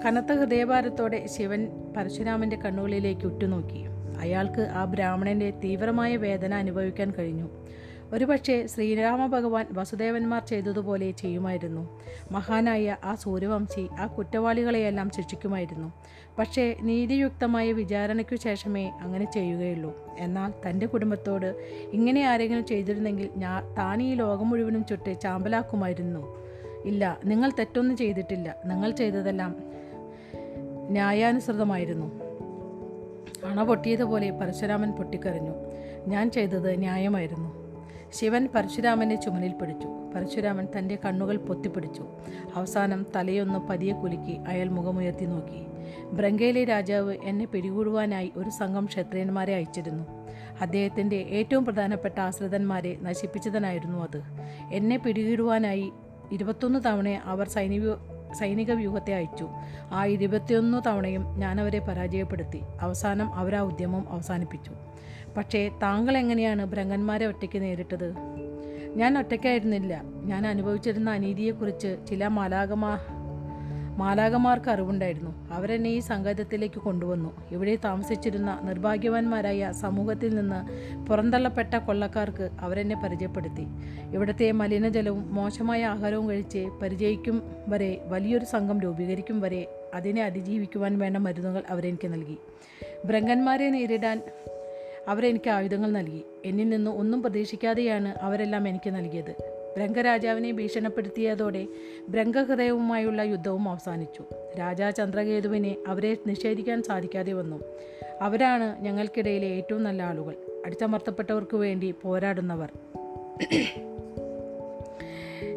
കനത്ത 0.04 0.32
ഹൃദയഭാരത്തോടെ 0.32 1.26
ശിവൻ 1.26 1.68
പരശുരാമന്റെ 1.96 2.56
കണ്ണുകളിലേക്ക് 2.56 3.26
ഉറ്റുനോക്കി. 3.26 3.84
അയാൾക്ക് 4.18 4.60
ആ 4.60 4.84
ബ്രാഹ്മണന്റെ 4.84 5.50
തീവ്രമായ 5.50 6.16
വേദന 6.16 6.54
അനുഭവിക്കാൻ 6.54 7.10
കഴിഞ്ഞു. 7.10 7.48
ഒരുപക്ഷെ 8.12 8.66
ശ്രീരാമ 8.66 9.26
ഭഗവാൻ 9.26 9.66
വസുദേവന്മാർ 9.72 10.46
ചെയ്തതുപോലെ 10.46 11.10
ചെയ്യുമായിരുന്നു. 11.10 12.00
മഹാനായ 12.32 12.96
ആ 13.04 13.14
സൂര്യവംശി 13.14 13.88
ആ 13.98 14.06
കുറ്റവാളികളെയെല്ലാം 14.06 15.10
ശിക്ഷിക്കുമായിരുന്നു. 15.10 15.92
പക്ഷേ 16.38 16.76
നീതിയുക്തമായ 16.80 17.72
വിചാരണയ്ക്കു 17.72 18.36
ശേഷമേ 18.36 18.92
അങ്ങനെ 19.00 19.32
ചെയ്യുകയുള്ളൂ. 19.32 19.96
എന്നാൽ 20.18 20.52
തന്റെ 20.68 20.86
കുടുംബത്തോട് 20.86 21.56
ഇങ്ങനെ 21.92 22.22
ആരെങ്കിലും 22.22 22.66
ചെയ്തിരുന്നെങ്കിൽ 22.66 23.28
ഞാൻ 23.36 23.74
താൻ 23.78 24.02
ഈ 24.02 24.14
ലോകം 24.14 24.50
മുഴുവനും 24.50 24.86
ചുട്ട് 24.86 25.20
ചാമ്പലാക്കുമായിരുന്നു. 25.20 26.38
ഇല്ല 26.84 27.18
നിങ്ങൾ 27.24 27.50
തെറ്റൊന്നും 27.58 27.96
ചെയ്തിട്ടില്ല. 27.96 28.56
നിങ്ങൾ 28.64 28.90
ചെയ്തതെല്ലാം 28.90 29.56
ന്യായാനുസൃതമായിരുന്നു. 30.90 32.06
അണ 33.46 33.62
പൊട്ടിയതുപോലെ 33.62 34.30
പരശുരാമൻ 34.30 34.90
പൊട്ടിക്കരഞ്ഞു. 34.90 35.52
ഞാൻ 36.06 36.30
ചെയ്തത് 36.30 36.78
ന്യായമായിരുന്നു. 36.78 37.57
ശിവൻ 38.12 38.48
പരശുരാമനെ 38.54 39.14
ചുമലിൽ 39.14 39.52
പിടിച്ചു. 39.52 39.88
പരശുരാമൻ 40.14 40.68
തന്റെ 40.78 40.98
കണ്ണുകൾ 41.04 41.36
പൊത്തിപ്പിടിച്ചു. 41.36 42.06
അവസാനം 42.54 43.06
തലയൊന്ന് 43.16 43.58
പതിയെ 43.58 43.92
കുലുക്കി 43.92 44.40
അയാൾ 44.48 44.68
മുഖമുയർത്തി 44.68 45.24
നോക്കി. 45.24 45.66
ബ്രങ്കയിലെ 46.12 46.64
രാജാവ് 46.64 47.14
എന്നെ 47.24 47.44
പിടികൂടുവാനായി 47.44 48.32
ഒരു 48.36 48.50
സംഘം 48.50 48.84
ക്ഷത്രിയന്മാരെ 48.84 49.54
അയച്ചിരുന്നു. 49.54 50.06
അദ്ദേഹത്തിന്റെ 50.60 51.16
ഏറ്റവും 51.16 51.64
പ്രധാനപ്പെട്ട 51.64 52.20
ആശ്രിതന്മാരെ 52.20 52.96
നശിപ്പിച്ചതിനായിരുന്നു 53.00 53.98
അത്. 53.98 54.22
എന്നെ 54.72 54.96
പിടികൂടുവാനായി 54.96 55.92
ഇരുപത്തൊന്ന് 56.32 56.84
തവണ 56.86 57.08
അവർ 57.08 57.48
സൈനിക 57.48 57.94
സൈനിക 58.32 58.72
വ്യൂഹത്തെ 58.72 59.14
അയച്ചു. 59.14 59.48
ആ 59.92 60.04
ഇരുപത്തിയൊന്ന് 60.04 60.82
തവണയും 60.86 61.38
ഞാനവരെ 61.38 61.78
പരാജയപ്പെടുത്തി. 61.78 62.62
അവസാനം 62.80 63.34
അവരാ 63.34 63.60
ഉദ്യമം 63.60 64.08
അവസാനിപ്പിച്ചു. 64.08 64.72
പക്ഷേ 65.38 65.70
താങ്കൾ 65.82 66.16
എങ്ങനെയാണ് 66.16 66.66
ഭ്രങ്ങന്മാരെ 66.66 67.26
ഒറ്റയ്ക്ക് 67.26 67.62
നേരിട്ടത്? 67.62 68.14
ഞാൻ 68.96 69.18
ഒറ്റയ്ക്കായിരുന്നില്ല. 69.18 70.02
ഞാൻ 70.24 70.46
അനുഭവിച്ചിരുന്ന 70.46 71.10
അനീതിയെക്കുറിച്ച് 71.10 71.96
ചില 72.08 72.26
മാലാകമാ 72.26 72.98
മാലാകമാർക്ക് 73.96 74.70
അറിവുണ്ടായിരുന്നു. 74.70 75.48
അവരെന്നെ 75.50 75.90
ഈ 75.90 75.98
സംഗതത്തിലേക്ക് 75.98 76.80
കൊണ്ടുവന്നു. 76.80 77.36
ഇവിടെ 77.50 77.76
താമസിച്ചിരുന്ന 77.76 78.60
നിർഭാഗ്യവാന്മാരായ 78.62 79.72
സമൂഹത്തിൽ 79.72 80.34
നിന്ന് 80.34 80.60
പുറന്തള്ളപ്പെട്ട 81.06 81.74
കൊള്ളക്കാർക്ക് 81.74 82.50
അവരെന്നെ 82.60 82.96
പരിചയപ്പെടുത്തി. 83.04 83.66
ഇവിടുത്തെ 84.12 84.52
മലിനജലവും 84.52 85.34
മോശമായ 85.34 85.84
ആഹാരവും 85.84 86.30
കഴിച്ച് 86.30 86.68
പരിചയിക്കും 86.82 87.42
വരെ 87.68 88.02
വലിയൊരു 88.08 88.44
സംഘം 88.44 88.80
രൂപീകരിക്കും 88.80 89.40
വരെ 89.40 89.66
അതിനെ 89.94 90.24
അതിജീവിക്കുവാൻ 90.24 90.98
വേണ്ട 90.98 91.16
മരുന്നുകൾ 91.16 91.62
അവരെനിക്ക് 91.70 92.12
നൽകി. 92.12 92.38
ഭ്രങ്കന്മാരെ 93.04 93.70
നേരിടാൻ 93.70 94.22
അവരെനിക്ക് 95.08 95.50
ആയുധങ്ങൾ 95.50 95.90
നൽകി. 95.90 96.22
എന്നിൽ 96.44 96.68
നിന്ന് 96.68 96.90
ഒന്നും 96.90 97.22
പ്രതീക്ഷിക്കാതെയാണ് 97.22 98.14
അവരെല്ലാം 98.22 98.68
എനിക്ക് 98.68 98.94
നൽകിയത്. 98.94 99.34
ബ്രംഗരാജാവിനെ 99.76 100.52
ഭീഷണപ്പെടുത്തിയതോടെ 100.52 101.66
ബ്രംഗഹൃദയവുമായുള്ള 102.08 103.22
യുദ്ധവും 103.22 103.68
അവസാനിച്ചു. 103.68 104.24
രാജാ 104.58 104.90
ചന്ദ്രകേതുവിനെ 104.90 105.76
അവരെ 105.86 106.16
നിഷേധിക്കാൻ 106.26 106.82
സാധിക്കാതെ 106.82 107.32
വന്നു. 107.32 107.62
അവരാണ് 108.20 108.82
ഞങ്ങൾക്കിടയിലെ 108.82 109.46
ഏറ്റവും 109.46 109.82
നല്ല 109.82 110.02
ആളുകൾ. 110.02 110.34
അടിച്ചമർത്തപ്പെട്ടവർക്ക് 110.66 111.56
വേണ്ടി 111.56 111.94
പോരാടുന്നവർ. 112.02 112.72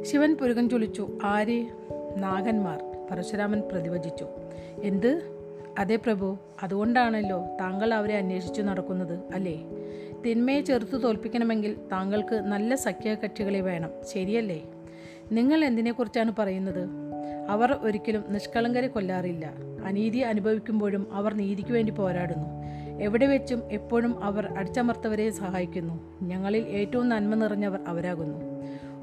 ശിവൻ 0.02 0.34
പുരുകൻ 0.34 0.70
ചൊലിച്ചു 0.70 1.18
ആര്? 1.24 1.66
നാഗന്മാർ. 2.18 2.84
പരശുരാമൻ 3.12 3.62
പ്രതിവചിച്ചു. 3.62 4.28
എന്ത്? 4.84 5.31
അതെ 5.78 5.96
പ്രഭു 5.96 6.38
അതുകൊണ്ടാണല്ലോ 6.64 7.58
താങ്കൾ 7.60 7.94
അവരെ 7.94 8.18
അന്വേഷിച്ചു 8.18 8.62
നടക്കുന്നത് 8.62 9.20
അല്ലേ? 9.34 9.62
തിന്മയെ 10.26 10.62
ചെറുത്തു 10.62 10.98
തോൽപ്പിക്കണമെങ്കിൽ 10.98 11.78
താങ്കൾക്ക് 11.92 12.36
നല്ല 12.36 12.76
സഖ്യകക്ഷികളെ 12.76 13.62
വേണം 13.62 13.90
ശരിയല്ലേ? 14.14 14.64
നിങ്ങൾ 15.32 15.66
എന്തിനെക്കുറിച്ചാണ് 15.66 16.32
പറയുന്നത്? 16.40 16.90
അവർ 17.50 17.74
ഒരിക്കലും 17.74 18.24
നിഷ്കളങ്കരെ 18.30 18.88
കൊല്ലാറില്ല. 18.88 19.54
അനീതി 19.86 20.20
അനുഭവിക്കുമ്പോഴും 20.20 21.14
അവർ 21.14 21.34
നീതിക്ക് 21.34 21.72
വേണ്ടി 21.72 21.92
പോരാടുന്നു. 21.92 22.62
എവിടെ 23.04 23.26
വെച്ചും 23.26 23.72
എപ്പോഴും 23.72 24.24
അവർ 24.24 24.46
അടിച്ചമർത്തവരെ 24.46 25.30
സഹായിക്കുന്നു. 25.30 26.24
ഞങ്ങളിൽ 26.24 26.64
ഏറ്റവും 26.64 27.10
നന്മ 27.10 27.36
നിറഞ്ഞവർ 27.36 27.80
അവരാകുന്നു. 27.88 28.38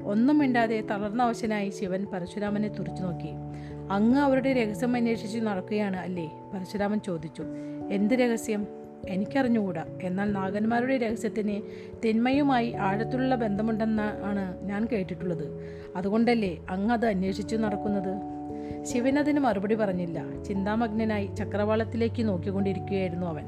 ഒന്നും 0.07 0.37
മിണ്ടാതെ 0.37 0.81
തളർന്ന 0.81 1.23
അവശനായി 1.23 1.69
ശിവൻ 1.69 2.05
പരശുരാമനെ 2.13 2.67
തുറച്ചു 2.67 3.03
നോക്കി. 3.03 3.48
അങ്ങ് 3.91 4.19
അവരുടെ 4.19 4.53
രഹസ്യം 4.53 4.95
അന്വേഷിച്ച് 4.95 5.39
നടക്കുകയാണ് 5.39 5.97
അല്ലേ? 5.97 6.31
പരശുരാമൻ 6.53 6.99
ചോദിച്ചു. 6.99 7.43
എന്ത് 7.91 8.13
രഹസ്യം? 8.13 8.67
എനിക്കറിഞ്ഞുകൂടാ. 9.09 9.85
എന്നാൽ 10.03 10.31
നാഗന്മാരുടെ 10.31 10.97
രഹസ്യത്തിന് 10.97 11.61
തിന്മയുമായി 12.05 12.71
ആഴത്തിലുള്ള 12.71 13.35
ബന്ധമുണ്ടെന്നാണ് 13.35 14.61
ഞാൻ 14.61 14.87
കേട്ടിട്ടുള്ളത്. 14.91 15.67
അതുകൊണ്ടല്ലേ 15.95 16.57
അങ്ങ് 16.69 16.93
അത് 16.93 17.05
അന്വേഷിച്ചു 17.05 17.55
നടക്കുന്നത്? 17.55 18.39
ശിവൻ 18.85 19.19
അതിന് 19.19 19.39
മറുപടി 19.39 19.75
പറഞ്ഞില്ല. 19.75 20.43
ചിന്താമഗ്നനായി 20.43 21.27
ചക്രവാളത്തിലേക്ക് 21.27 22.27
നോക്കിക്കൊണ്ടിരിക്കുകയായിരുന്നു 22.27 23.27
അവൻ. 23.27 23.45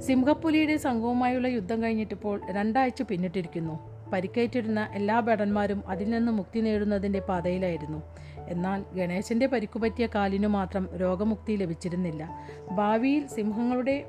സിംഹപ്പുലിയുടെ 0.00 0.76
സംഘവുമായുള്ള 0.76 1.46
യുദ്ധം 1.46 1.82
കഴിഞ്ഞിട്ടിപ്പോൾ 1.82 2.40
രണ്ടാഴ്ച 2.50 3.02
പിന്നിട്ടിരിക്കുന്നു. 3.02 3.98
പരിക്കേറ്റിരുന്ന 4.12 4.88
എല്ലാ 4.92 5.20
ഭടന്മാരും 5.20 5.82
അതിൽ 5.88 6.10
നിന്ന് 6.10 6.32
മുക്തി 6.32 6.60
നേടുന്നതിന്റെ 6.60 7.20
പാതയിലായിരുന്നു. 7.20 8.02
എന്നാൽ 8.48 8.84
ഗണേശന്റെ 8.96 9.46
പരിക്കുപറ്റിയ 9.46 10.08
കാലിനു 10.14 10.48
മാത്രം 10.48 10.88
രോഗമുക്തി 10.96 11.52
ലഭിച്ചിരുന്നില്ല. 11.52 12.28
ഭാവിയിൽ 12.70 13.26
സിംഹങ്ങളുടെ 13.26 14.04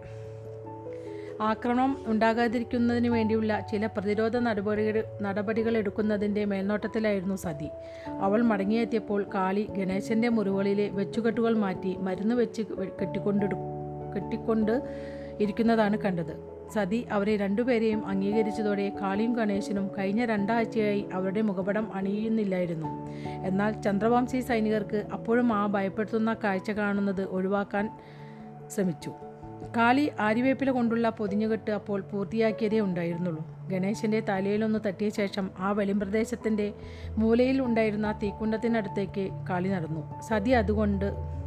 ആക്രമണം 1.42 2.04
ഉണ്ടാകാതിരിക്കുന്നതിന് 2.08 3.08
വേണ്ടിയുള്ള 3.08 3.60
ചില 3.60 3.86
പ്രതിരോധ 3.86 4.38
നടപടികൾ 4.38 5.04
നടപടികൾ 5.22 5.78
എടുക്കുന്നതിന്റെ 5.78 6.46
മേൽനോട്ടത്തിലായിരുന്നു 6.46 7.36
സതി. 7.36 7.70
അവൾ 8.20 8.42
മടങ്ങിയെത്തിയപ്പോൾ 8.42 9.26
കാളി 9.34 9.68
ഗണേശന്റെ 9.78 10.30
മുറിവുകളിലെ 10.30 10.90
വെച്ചുകെട്ടുകൾ 10.90 11.58
മാറ്റി 11.58 11.96
മരുന്ന് 11.98 12.36
വെച്ച് 12.36 12.62
കെട്ടിക്കൊണ്ടെടു 13.02 13.56
കെട്ടിക്കൊണ്ട് 14.16 14.82
ഇരിക്കുന്നതാണ് 15.40 15.98
കണ്ടത്. 15.98 16.59
സതി 16.74 17.06
അവരെ 17.12 17.38
രണ്ടുപേരെയും 17.38 18.08
അംഗീകരിച്ചതോടെ 18.08 18.92
കാളിയും 19.02 19.34
ഗണേശനും 19.34 19.92
കഴിഞ്ഞ 19.98 20.26
രണ്ടാഴ്ചയായി 20.26 21.06
അവരുടെ 21.14 21.42
മുഖപടം 21.42 21.94
അണിയുന്നില്ലായിരുന്നു. 21.94 22.88
എന്നാൽ 23.46 23.82
ചന്ദ്രവംശി 23.82 24.40
സൈനികർക്ക് 24.40 25.06
അപ്പോഴും 25.14 25.54
ആ 25.54 25.68
ഭയപ്പെടുത്തുന്ന 25.68 26.36
കാഴ്ച 26.44 26.72
കാണുന്നത് 26.72 27.24
ഒഴിവാക്കാൻ 27.24 27.90
ശ്രമിച്ചു. 28.76 29.14
കാളി 29.78 30.12
ആരിവേപ്പില 30.20 30.72
കൊണ്ടുള്ള 30.72 31.10
പൊതിഞ്ഞുകെട്ട് 31.10 31.72
അപ്പോൾ 31.72 32.02
പൂർത്തിയാക്കിയതേ 32.02 32.80
ഉണ്ടായിരുന്നുള്ളൂ. 32.80 33.70
ഗണേശന്റെ 33.70 34.20
തലയിലൊന്ന് 34.20 34.80
തട്ടിയ 34.86 35.10
ശേഷം 35.10 35.50
ആ 35.60 35.72
വെളിമ്പ്രദേശത്തിന്റെ 35.72 36.74
മൂലയിൽ 37.18 37.62
ഉണ്ടായിരുന്ന 37.62 38.20
തീക്കുണ്ടത്തിനടുത്തേക്ക് 38.24 39.30
കാളി 39.50 39.70
നടന്നു. 39.70 40.22
സതി 40.22 40.52
അതുകൊണ്ട് 40.52 41.39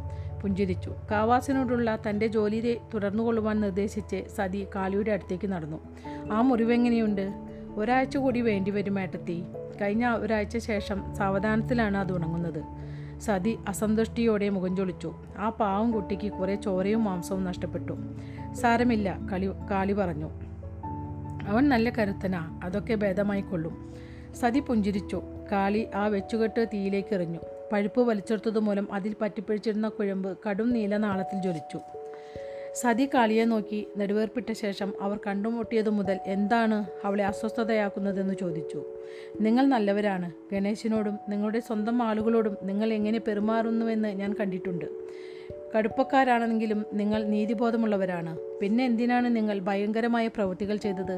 പുഞ്ചിരിച്ചു. 0.43 0.93
കാവാസിനോടുള്ള 1.11 1.99
തന്റെ 2.09 2.27
തുടർന്നു 2.27 2.79
തുടർന്നുകൊള്ളുവാൻ 2.93 3.61
നിർദ്ദേശിച്ച് 3.61 4.23
സതി 4.35 4.67
കാളിയുടെ 4.75 5.11
അടുത്തേക്ക് 5.11 5.47
നടന്നു. 5.47 5.77
ആ 6.31 6.41
മുറിവെങ്ങനെയുണ്ട് 6.41 7.33
ഒരാഴ്ച 7.75 8.17
കൂടി 8.17 8.41
വേണ്ടിവരും 8.41 8.99
ഏട്ടത്തി. 8.99 9.43
കഴിഞ്ഞ 9.81 10.07
ഒരാഴ്ച 10.07 10.57
ശേഷം 10.57 11.15
സാവധാനത്തിലാണ് 11.15 11.97
അത് 11.97 12.11
ഉണങ്ങുന്നത്. 12.11 12.63
സതി 13.19 13.57
അസന്തുഷ്ടിയോടെ 13.67 14.49
മുഖം 14.49 14.75
ചൊളിച്ചു. 14.75 15.15
ആ 15.37 15.49
പാവം 15.49 15.91
കുട്ടിക്ക് 15.91 16.31
കുറേ 16.31 16.55
ചോരയും 16.55 17.03
മാംസവും 17.03 17.43
നഷ്ടപ്പെട്ടു. 17.43 17.93
സാരമില്ല 18.53 19.19
കളി 19.31 19.51
കാളി 19.71 19.93
പറഞ്ഞു. 19.93 20.29
അവൻ 21.47 21.69
നല്ല 21.69 21.89
കരുത്തനാ. 21.89 22.59
അതൊക്കെ 22.63 22.95
ഭേദമായിക്കൊള്ളും 22.95 23.93
സതി 24.35 24.59
പുഞ്ചിരിച്ചു. 24.59 25.21
കാളി 25.51 25.87
ആ 25.95 26.07
വെച്ചുകെട്ട് 26.07 26.65
തീയിലേക്ക് 26.73 27.13
എറിഞ്ഞു. 27.13 27.39
പഴുപ്പ് 27.73 28.01
വലിച്ചെടുത്തത് 28.01 28.59
മൂലം 28.59 28.93
അതിൽ 28.93 29.15
പറ്റിപ്പിടിച്ചിരുന്ന 29.21 29.89
കുഴമ്പ് 29.89 30.37
കടും 30.49 30.69
നീലനാളത്തിൽ 30.73 31.41
ജ്വലിച്ചു. 31.41 31.79
സതി 32.81 33.09
കാളിയെ 33.13 33.45
നോക്കി 33.45 33.87
നെടുവേർപ്പിട്ട 33.97 34.51
ശേഷം 34.51 34.93
അവർ 35.01 35.19
കണ്ടുമുട്ടിയതു 35.27 35.89
മുതൽ 35.89 36.19
എന്താണ് 36.25 36.85
അവളെ 37.05 37.25
അസ്വസ്ഥതയാക്കുന്നതെന്ന് 37.25 38.33
ചോദിച്ചു. 38.33 38.85
നിങ്ങൾ 39.41 39.65
നല്ലവരാണ്. 39.65 40.31
ഗണേശിനോടും 40.51 41.19
നിങ്ങളുടെ 41.29 41.59
സ്വന്തം 41.59 42.03
ആളുകളോടും 42.03 42.57
നിങ്ങൾ 42.63 42.93
എങ്ങനെ 42.93 43.19
പെരുമാറുന്നുവെന്ന് 43.19 44.09
ഞാൻ 44.09 44.33
കണ്ടിട്ടുണ്ട്. 44.39 44.85
കടുപ്പക്കാരാണെങ്കിലും 45.75 46.85
നിങ്ങൾ 46.93 47.23
നീതിബോധമുള്ളവരാണ്. 47.23 48.37
പിന്നെ 48.61 48.85
എന്തിനാണ് 48.85 49.35
നിങ്ങൾ 49.35 49.59
ഭയങ്കരമായ 49.59 50.27
പ്രവൃത്തികൾ 50.27 50.75
ചെയ്തത്? 50.75 51.17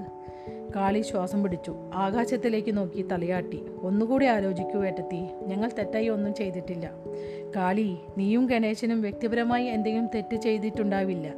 കാളി 0.75 1.01
ശ്വാസം 1.01 1.43
പിടിച്ചു. 1.43 1.75
ആകാശത്തിലേക്ക് 1.93 2.77
നോക്കി 2.77 3.01
തലയാട്ടി. 3.01 3.63
ഒന്നുകൂടി 3.81 4.25
ആലോചിക്കൂ 4.25 4.85
ഏട്ടത്തി 4.85 5.27
ഞങ്ങൾ 5.47 5.69
തെറ്റായി 5.77 6.07
ഒന്നും 6.07 6.33
ചെയ്തിട്ടില്ല. 6.33 6.91
കാളി 7.55 7.97
നീയും 8.17 8.45
ഗണേശനും 8.45 9.01
വ്യക്തിപരമായി 9.01 9.65
എന്തെങ്കിലും 9.65 10.09
തെറ്റ് 10.15 10.35
ചെയ്തിട്ടുണ്ടാവില്ല. 10.35 11.33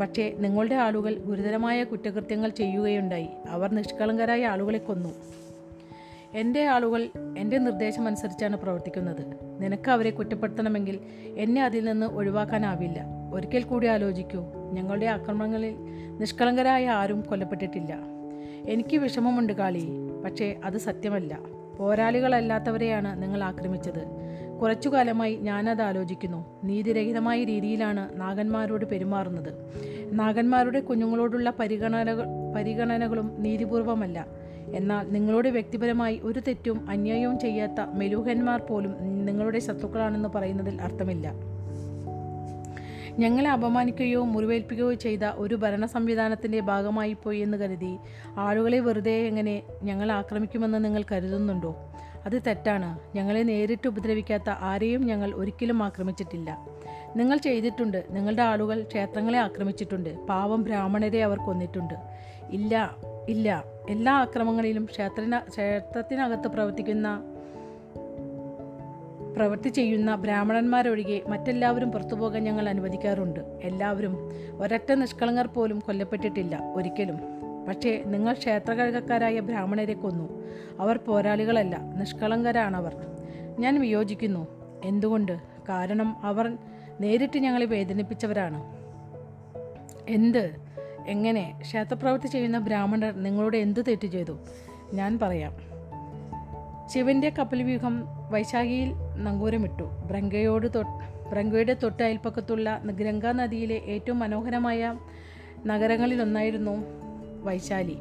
പക്ഷേ 0.00 0.34
നിങ്ങളുടെ 0.38 0.74
ആളുകൾ 0.74 1.14
ഗുരുതരമായ 1.14 1.84
കുറ്റകൃത്യങ്ങൾ 1.84 2.48
ചെയ്യുകയുണ്ടായി. 2.48 3.28
അവർ 3.48 3.74
നിഷ്കളങ്കരായ 3.74 4.46
ആളുകളെ 4.46 4.78
കൊന്നു. 4.78 5.08
എന്റെ 6.34 6.66
ആളുകൾ 6.66 7.08
എന്റെ 7.38 7.58
നിർദ്ദേശം 7.58 8.06
അനുസരിച്ചാണ് 8.06 8.56
പ്രവർത്തിക്കുന്നത്. 8.56 9.38
നിനക്ക് 9.62 9.90
അവരെ 9.90 10.10
കുറ്റപ്പെടുത്തണമെങ്കിൽ 10.10 10.98
എന്നെ 11.36 11.64
അതിൽ 11.64 11.84
നിന്ന് 11.84 12.06
ഒഴിവാക്കാനാവില്ല. 12.06 13.06
ഒരിക്കൽ 13.34 13.62
കൂടി 13.62 13.86
ആലോചിക്കൂ. 13.86 14.44
ഞങ്ങളുടെ 14.72 15.06
ആക്രമണങ്ങളിൽ 15.06 15.74
നിഷ്കളങ്കരായ 16.20 16.88
ആരും 16.88 17.20
കൊല്ലപ്പെട്ടിട്ടില്ല. 17.20 18.21
എനിക്ക് 18.68 18.96
വിഷമമുണ്ട് 18.96 19.52
കാളി. 19.52 19.88
പക്ഷേ 20.24 20.56
അത് 20.64 20.78
സത്യമല്ല. 20.78 21.38
പോരാളികളല്ലാത്തവരെയാണ് 21.78 23.22
നിങ്ങൾ 23.22 23.44
ആക്രമിച്ചത്. 23.44 24.22
കുറച്ചു 24.60 24.88
കാലമായി 24.88 25.36
ഞാനത് 25.36 25.82
ആലോചിക്കുന്നു. 25.82 26.60
നീതിരഹിതമായ 26.64 27.44
രീതിയിലാണ് 27.44 28.20
നാഗന്മാരോട് 28.20 28.84
പെരുമാറുന്നത്. 28.84 29.52
നാഗന്മാരുടെ 30.12 30.80
കുഞ്ഞുങ്ങളോടുള്ള 30.80 31.52
പരിഗണനകൾ 31.60 32.24
പരിഗണനകളും 32.56 33.34
നീതിപൂർവമല്ല. 33.38 34.26
എന്നാൽ 34.74 35.06
നിങ്ങളോട് 35.08 35.48
വ്യക്തിപരമായി 35.48 36.20
ഒരു 36.22 36.40
തെറ്റും 36.40 36.90
അന്യായവും 36.90 37.38
ചെയ്യാത്ത 37.38 37.80
മെലൂഹന്മാർ 37.94 38.60
പോലും 38.60 39.24
നിങ്ങളുടെ 39.24 39.58
ശത്രുക്കളാണെന്ന് 39.58 40.28
പറയുന്നതിൽ 40.28 40.82
അർത്ഥമില്ല. 40.82 41.32
ഞങ്ങളെ 43.18 43.50
അപമാനിക്കുകയോ 43.50 44.24
മുറിവേൽപ്പിക്കുകയോ 44.24 44.94
ചെയ്ത 44.94 45.24
ഒരു 45.24 45.54
ഭരണ 45.54 45.86
സംവിധാനത്തിന്റെ 45.86 46.60
ഭാഗമായി 46.60 47.12
പോയി 47.12 47.38
എന്ന് 47.38 47.56
കരുതി. 47.56 47.98
ആളുകളെ 48.36 48.78
വെറുതെ 48.78 49.26
എങ്ങനെ 49.26 49.62
ഞങ്ങൾ 49.82 50.12
ആക്രമിക്കുമെന്ന് 50.12 50.84
നിങ്ങൾ 50.84 51.04
കരുതുന്നുണ്ടോ? 51.12 51.92
അത് 52.26 52.42
തെറ്റാണ്. 52.46 53.16
ഞങ്ങളെ 53.16 53.42
നേരിട്ട് 53.42 53.88
ഉപദ്രവിക്കാത്ത 53.88 54.50
ആരെയും 54.50 55.06
ഞങ്ങൾ 55.06 55.34
ഒരിക്കലും 55.34 55.82
ആക്രമിച്ചിട്ടില്ല. 55.82 56.66
നിങ്ങൾ 57.16 57.36
ചെയ്തിട്ടുണ്ട്. 57.36 58.04
നിങ്ങളുടെ 58.10 58.42
ആളുകൾ 58.42 58.82
ക്ഷേത്രങ്ങളെ 58.82 59.38
ആക്രമിച്ചിട്ടുണ്ട്. 59.38 60.26
പാവം 60.26 60.62
ബ്രാഹ്മണരെ 60.62 61.22
അവർ 61.22 61.38
കൊന്നിട്ടുണ്ട്. 61.38 61.94
ഇല്ല 62.50 62.96
ഇല്ല. 63.28 63.64
എല്ലാ 63.88 64.12
ആക്രമണങ്ങളിലും 64.14 64.84
ക്ഷേത്ര 64.84 65.42
ക്ഷേത്രത്തിനകത്ത് 65.48 66.48
പ്രവർത്തിക്കുന്ന 66.48 67.22
പ്രവൃത്തി 69.36 69.68
ചെയ്യുന്ന 69.68 70.14
ബ്രാഹ്മണന്മാരൊഴികെ 70.14 71.22
മറ്റെല്ലാവരും 71.28 71.92
പുറത്തുപോകാൻ 71.92 72.44
ഞങ്ങൾ 72.44 72.68
അനുവദിക്കാറുണ്ട്. 72.68 73.40
എല്ലാവരും 73.40 74.30
ഒരൊറ്റ 74.52 74.92
നിഷ്കളങ്കർ 74.92 75.46
പോലും 75.46 75.78
കൊല്ലപ്പെട്ടിട്ടില്ല 75.78 76.72
ഒരിക്കലും. 76.74 77.20
പക്ഷേ 77.68 78.02
നിങ്ങൾ 78.06 78.32
ക്ഷേത്രകഴകക്കാരായ 78.32 79.40
ബ്രാഹ്മണരെ 79.40 79.94
കൊന്നു. 79.94 80.42
അവർ 80.80 80.96
പോരാളികളല്ല 80.96 81.76
നിഷ്കളങ്കരാണവർ. 81.76 82.96
ഞാൻ 83.58 83.80
വിയോജിക്കുന്നു. 83.80 84.46
എന്തുകൊണ്ട്? 84.84 85.38
കാരണം 85.68 86.16
അവർ 86.22 86.58
നേരിട്ട് 87.00 87.38
ഞങ്ങളെ 87.38 87.64
വേദനിപ്പിച്ചവരാണ്. 87.64 88.62
എന്ത്? 90.08 90.56
എങ്ങനെ? 91.06 91.58
ക്ഷേത്രപ്രവൃത്തി 91.60 92.26
ചെയ്യുന്ന 92.26 92.58
ബ്രാഹ്മണർ 92.58 93.14
നിങ്ങളോട് 93.14 93.56
എന്ത് 93.56 93.80
തെറ്റ് 93.88 94.06
ചെയ്തു? 94.06 94.38
ഞാൻ 94.92 95.18
പറയാം. 95.18 95.71
ശിവന്റെ 96.92 97.30
കപ്പൽവ്യൂഹം 97.30 98.06
വൈശാഖിയിൽ 98.30 98.92
നങ്കൂരമിട്ടു. 99.16 99.82
ബ്രങ്കയോട് 99.82 100.74
തൊട്ട് 100.74 101.28
ബ്രങ്കയുടെ 101.30 101.76
തൊട്ട് 101.82 102.02
അയൽപ്പക്കത്തുള്ള 102.02 102.80
ഗംഗാ 102.84 103.32
നദിയിലെ 103.32 103.74
ഏറ്റവും 103.74 104.18
മനോഹരമായ 104.18 104.94
നഗരങ്ങളിലൊന്നായിരുന്നു 105.66 106.84
വൈശാലി. 107.42 107.98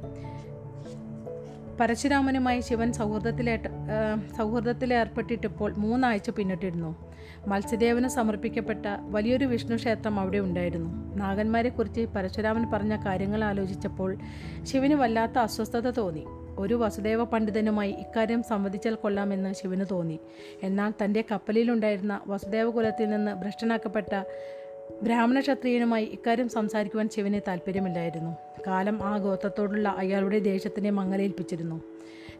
പരശുരാമനുമായി 1.80 2.60
ശിവൻ 2.60 2.93
സൗഹൃദത്തിലേട്ട് 2.93 3.69
സൗഹൃദത്തിലേർപ്പെട്ടിട്ടിപ്പോൾ 4.38 5.73
മൂന്നാഴ്ച 5.73 6.30
പിന്നിട്ടിരുന്നു. 6.30 6.95
മത്സ്യദേവന് 7.47 8.08
സമർപ്പിക്കപ്പെട്ട 8.08 8.86
വലിയൊരു 9.10 9.45
വിഷ്ണു 9.45 9.75
ക്ഷേത്രം 9.75 10.19
അവിടെ 10.19 10.38
ഉണ്ടായിരുന്നു. 10.38 11.15
നാഗന്മാരെക്കുറിച്ച് 11.15 12.01
പരശുരാമൻ 12.01 12.71
പറഞ്ഞ 12.71 12.95
കാര്യങ്ങൾ 13.06 13.43
ആലോചിച്ചപ്പോൾ 13.43 14.17
ശിവന് 14.63 14.93
വല്ലാത്ത 14.93 15.38
അസ്വസ്ഥത 15.38 15.89
തോന്നി. 15.89 16.25
ഒരു 16.57 16.73
വസുദേവ 16.73 17.23
പണ്ഡിതനുമായി 17.23 17.91
ഇക്കാര്യം 17.91 18.43
സംവദിച്ചാൽ 18.43 18.95
കൊള്ളാമെന്ന് 18.95 19.53
ശിവന് 19.53 19.85
തോന്നി. 19.91 20.19
എന്നാൽ 20.63 20.93
തന്റെ 21.03 21.23
കപ്പലിലുണ്ടായിരുന്ന 21.31 22.21
വസുദേവ 22.27 22.69
കുലത്തിൽ 22.69 23.09
നിന്ന് 23.09 23.35
ഭ്രഷ്ടനാക്കപ്പെട്ട 23.35 24.23
ബ്രാഹ്മണ 25.03 25.39
ക്ഷത്രിയനുമായി 25.39 26.05
ഇക്കാര്യം 26.05 26.49
സംസാരിക്കുവാൻ 26.49 27.09
ശിവന് 27.09 27.41
താല്പര്യമില്ലായിരുന്നു 27.47 28.37
കാലം 28.67 29.03
ആ 29.03 29.17
ഗോത്രത്തോടുള്ള 29.17 29.95
അയാളുടെ 29.97 30.39
ദേഷ്യത്തിനെ 30.39 30.89
മങ്ങലേൽപ്പിച്ചിരുന്നു. 30.89 31.81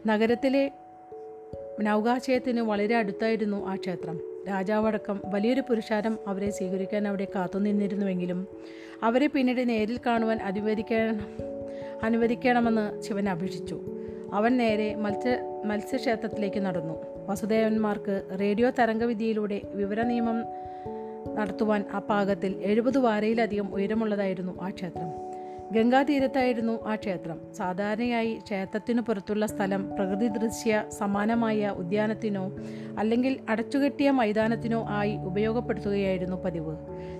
നഗരത്തിലെ 0.06 0.70
നൗകാശയത്തിന് 1.80 2.60
വളരെ 2.60 2.96
അടുത്തായിരുന്നു 2.96 3.66
ആ 3.66 3.76
ക്ഷേത്രം. 3.76 4.20
രാജാവടക്കം 4.48 5.20
വലിയൊരു 5.24 5.60
പുരുഷാരം 5.60 6.18
അവരെ 6.26 6.50
സ്വീകരിക്കാൻ 6.50 7.08
അവിടെ 7.08 7.26
കാത്തുനിന്നിരുന്നുവെങ്കിലും 7.34 8.48
അവരെ 9.02 9.26
പിന്നീട് 9.26 9.68
നേരിൽ 9.68 10.00
കാണുവാൻ 10.06 10.38
അനുവദിക്കണം 10.42 11.20
അനുവദിക്കണമെന്ന് 12.02 13.02
ശിവൻ 13.02 13.28
അപേക്ഷിച്ചു. 13.28 13.91
അവൻ 14.32 14.56
നേരെ 14.56 14.94
മത്സ്യ 14.94 15.36
മത്സ്യക്ഷേത്രത്തിലേക്ക് 15.64 16.60
നടന്നു. 16.60 16.94
വസുദേവന്മാർക്ക് 17.28 18.38
റേഡിയോ 18.40 18.70
തരംഗവിധിയിലൂടെ 18.70 19.60
വിവര 19.74 20.02
നിയമം 20.02 20.44
നടത്തുവാൻ 21.34 21.84
ആ 21.94 21.98
പാകത്തിൽ 21.98 22.54
എഴുപത് 22.62 22.98
വാരയിലധികം 22.98 23.74
ഉയരമുള്ളതായിരുന്നു 23.74 24.62
ആ 24.62 24.70
ക്ഷേത്രം. 24.70 25.32
ഗംഗാതീരത്തായിരുന്നു 25.72 26.84
ആ 26.86 26.94
ക്ഷേത്രം. 26.94 27.40
സാധാരണയായി 27.56 28.38
ക്ഷേത്രത്തിനു 28.44 29.00
പുറത്തുള്ള 29.00 29.46
സ്ഥലം 29.46 29.94
പ്രകൃതി 29.94 30.28
ദൃശ്യ 30.28 30.84
സമാനമായ 30.88 31.74
ഉദ്യാനത്തിനോ 31.76 32.52
അല്ലെങ്കിൽ 32.98 33.38
അടച്ചുകെട്ടിയ 33.48 34.10
മൈതാനത്തിനോ 34.10 34.86
ആയി 34.88 35.16
ഉപയോഗപ്പെടുത്തുകയായിരുന്നു 35.16 36.36
പതിവ്. 36.36 36.76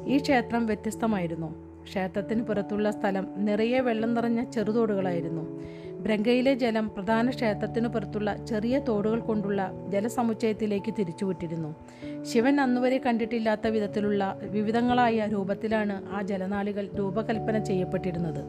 ഈ 0.07 0.18
ക്ഷേത്രം 0.18 0.66
വ്യത്യസ്തമായിരുന്നു. 0.66 1.72
ക്ഷേത്രത്തിന് 1.83 2.42
പുറത്തുള്ള 2.42 2.90
സ്ഥലം 2.90 3.29
നിറയെ 3.37 3.81
വെള്ളം 3.81 4.14
നിറഞ്ഞ 4.14 4.51
ചെറുതോടുകളായിരുന്നു. 4.51 5.61
ബ്രങ്കയിലെ 6.03 6.55
ജലം 6.55 6.91
പ്രധാന 6.95 7.31
ക്ഷേത്രത്തിനു 7.31 7.88
പുറത്തുള്ള 7.88 8.47
ചെറിയ 8.47 8.79
തോടുകൾ 8.79 9.21
കൊണ്ടുള്ള 9.21 9.71
ജലസമുച്ചയത്തിലേക്ക് 9.88 10.95
തിരിച്ചുവിട്ടിരുന്നു. 10.99 11.75
ശിവൻ 12.25 12.61
അന്നുവരെ 12.61 12.99
കണ്ടിട്ടില്ലാത്ത 12.99 13.67
വിധത്തിലുള്ള 13.67 14.38
വിവിധങ്ങളായ 14.43 15.29
രൂപത്തിലാണ് 15.33 16.09
ആ 16.15 16.23
ജലനാളികൾ 16.23 16.88
രൂപകൽപ്പന 16.99 17.59
ചെയ്യപ്പെട്ടിരുന്നത്. 17.59 18.43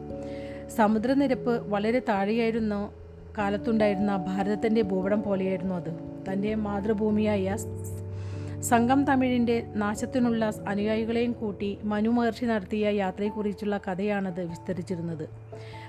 സമുദ്രനിരപ്പ് 0.68 1.68
വളരെ 1.68 2.00
താഴെയായിരുന്നു 2.00 2.92
കാലത്തുണ്ടായിരുന്ന 3.38 4.16
ഭാരതത്തിന്റെ 4.16 4.82
ഭൂപടം 4.82 5.22
പോലെയായിരുന്നു 5.22 5.74
അത്. 5.74 5.92
തന്റെ 6.32 6.54
മാതൃഭൂമിയായ 6.54 7.56
സംഘം 8.60 9.04
തമിഴിന്റെ 9.04 9.66
നാശത്തിനുള്ള 9.74 10.52
അനുയായികളെയും 10.68 11.32
കൂട്ടി 11.32 11.78
മനു 11.84 12.08
മഹർഷി 12.08 12.44
നടത്തിയ 12.44 12.90
യാത്രയെക്കുറിച്ചുള്ള 12.90 13.80
കഥയാണത് 13.88 14.44
വിസ്തരിച്ചിരുന്നത്. 14.44 15.28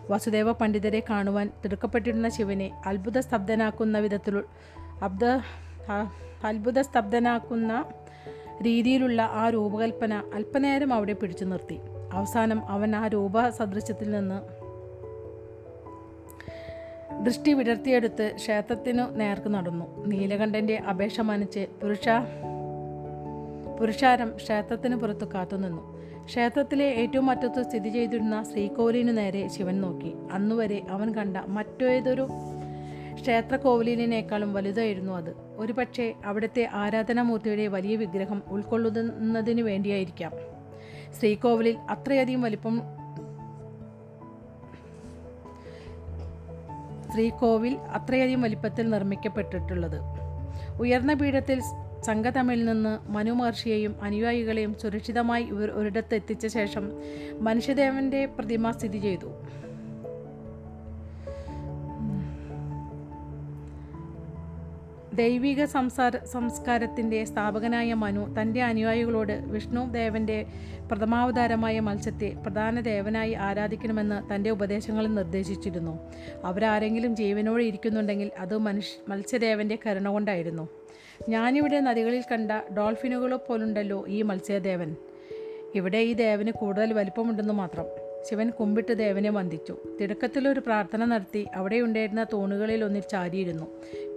വസുദേവ 0.09 0.51
പണ്ഡിതരെ 0.51 1.03
കാണുവാൻ 1.09 1.51
തിടുക്കപ്പെട്ടിരുന്ന 1.63 2.29
ശിവനെ 2.29 2.81
അത്ഭുത 2.85 3.19
സ്തബ്ധനാക്കുന്ന 3.19 3.99
വിധത്തിൽ 3.99 4.43
അബ്ദ 5.01 5.25
അത്ഭുത 6.43 6.81
സ്തബ്ധനാക്കുന്ന 6.81 7.85
രീതിയിലുള്ള 8.61 9.21
ആ 9.21 9.49
രൂപകൽപ്പന 9.49 10.23
അല്പനേരം 10.33 10.93
അവിടെ 10.93 11.13
പിടിച്ചു 11.13 11.45
നിർത്തി. 11.45 11.79
അവസാനം 12.13 12.69
അവൻ 12.69 12.95
ആ 12.95 13.07
രൂപ 13.07 13.49
സദൃശ്യത്തിൽ 13.49 14.11
നിന്ന് 14.11 14.65
ദൃഷ്ടി 17.23 17.53
വിടർത്തിയെടുത്ത് 17.53 18.31
ക്ഷേത്രത്തിനു 18.35 19.03
നേർക്ക് 19.03 19.47
നടന്നു. 19.47 20.05
നീലകണ്ഠന്റെ 20.05 20.75
അപേക്ഷ 20.75 21.19
മാനിച്ച് 21.19 21.67
പുരുഷ 21.83 22.09
പുരുഷാരം 23.79 24.33
ക്ഷേത്രത്തിന് 24.35 24.95
പുറത്തു 24.95 25.25
കാത്തുനിന്നു. 25.33 25.94
ക്ഷേത്രത്തിലെ 26.25 26.85
ഏറ്റവും 26.85 27.29
അറ്റത്ത് 27.29 27.63
സ്ഥിതി 27.63 27.89
ചെയ്തിരുന്ന 27.89 28.43
ശ്രീകോവിലിനു 28.43 29.11
നേരെ 29.11 29.47
ശിവൻ 29.47 29.81
നോക്കി. 29.81 30.13
അന്നുവരെ 30.31 30.81
അവൻ 30.89 31.15
കണ്ട 31.15 31.38
മറ്റേതൊരു 31.38 32.27
ക്ഷേത്രകോവിലിനേക്കാളും 33.21 34.53
വലുതായിരുന്നു 34.53 35.13
അത്. 35.13 35.35
ഒരുപക്ഷെ 35.57 36.13
അവിടുത്തെ 36.25 36.69
ആരാധനാമൂർത്തിയുടെ 36.73 37.67
വലിയ 37.67 37.95
വിഗ്രഹം 37.95 38.43
ഉൾക്കൊള്ളുന്നതിന് 38.47 39.61
വേണ്ടിയായിരിക്കാം. 39.61 40.31
ശ്രീകോവിലിൽ 41.19 41.77
അത്രയധികം 41.77 42.41
വലിപ്പം 42.41 42.81
ശ്രീകോവിൽ 47.13 47.77
അത്രയധികം 47.77 48.41
വലിപ്പത്തിൽ 48.41 48.89
നിർമ്മിക്കപ്പെട്ടിട്ടുള്ളത്. 48.89 50.01
ഉയർന്ന 50.81 51.13
പീഠത്തിൽ 51.13 51.61
സംഘതമിഴിൽ 52.05 52.65
നിന്ന് 52.65 53.11
മനു 53.11 53.31
മഹർഷിയെയും 53.31 53.95
അനുയായികളെയും 54.01 54.73
സുരക്ഷിതമായി 54.81 55.43
ഇവർ 55.43 55.69
ഒരിടത്ത് 55.71 56.15
എത്തിച്ച 56.15 56.47
ശേഷം 56.47 56.91
മനുഷ്യദേവന്റെ 57.39 58.25
പ്രതിമ 58.25 58.71
സ്ഥിതി 58.71 58.97
ചെയ്തു. 58.97 59.31
ദൈവിക 65.17 65.65
സംസാര 65.65 66.17
സംസ്കാരത്തിന്റെ 66.31 67.19
സ്ഥാപകനായ 67.25 67.93
മനു 67.93 68.23
തന്റെ 68.37 68.61
അനുയായികളോട് 68.61 69.33
വിഷ്ണു 69.47 69.91
ദേവന്റെ 69.91 70.45
പ്രഥമാവതാരമായ 70.91 71.79
മത്സ്യത്തെ 71.79 72.29
പ്രധാന 72.43 72.79
ദേവനായി 72.79 73.33
ആരാധിക്കണമെന്ന് 73.47 74.35
തന്റെ 74.35 74.49
ഉപദേശങ്ങളിൽ 74.49 75.13
നിർദ്ദേശിച്ചിരുന്നു. 75.13 75.93
അവരാരെങ്കിലും 76.43 77.15
ജീവനോടെ 77.15 77.63
ഇരിക്കുന്നുണ്ടെങ്കിൽ 77.63 78.31
അത് 78.37 78.57
മനുഷ്യ 78.57 79.11
മത്സ്യദേവന്റെ 79.11 79.79
കരുണ 79.85 80.09
കൊണ്ടായിരുന്നു. 80.09 80.85
ഞാനിവിടെ 81.29 81.79
നദികളിൽ 81.79 82.23
കണ്ട 82.31 82.51
ഡോൾഫിനുകളെ 82.77 83.36
പോലുണ്ടല്ലോ 83.36 84.05
ഈ 84.08 84.21
മത്സ്യദേവൻ. 84.21 84.95
ഇവിടെ 85.75 85.97
ഈ 85.97 86.13
ദേവന് 86.13 86.51
കൂടുതൽ 86.51 86.93
വലിപ്പമുണ്ടെന്ന് 86.93 87.53
മാത്രം. 87.53 87.86
ശിവൻ 88.29 88.49
കുമ്പിട്ട് 88.49 88.97
ദേവനെ 88.97 89.29
വന്ദിച്ചു. 89.29 89.77
തിടക്കത്തിലൊരു 90.01 90.60
പ്രാർത്ഥന 90.60 91.05
നടത്തി 91.05 91.47
അവിടെയുണ്ടായിരുന്ന 91.55 92.25
തൂണുകളിൽ 92.34 92.84
ഒന്നിൽ 92.84 93.03
ചാരിയിരുന്നു. 93.12 93.67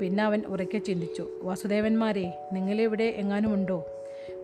പിന്നെ 0.01 0.25
അവൻ 0.25 0.43
ഉറക്കെ 0.47 0.79
ചിന്തിച്ചു. 0.79 1.29
വസുദേവന്മാരെ 1.43 2.49
നിങ്ങളിവിടെ 2.53 3.05
എങ്ങാനുമുണ്ടോ? 3.05 3.87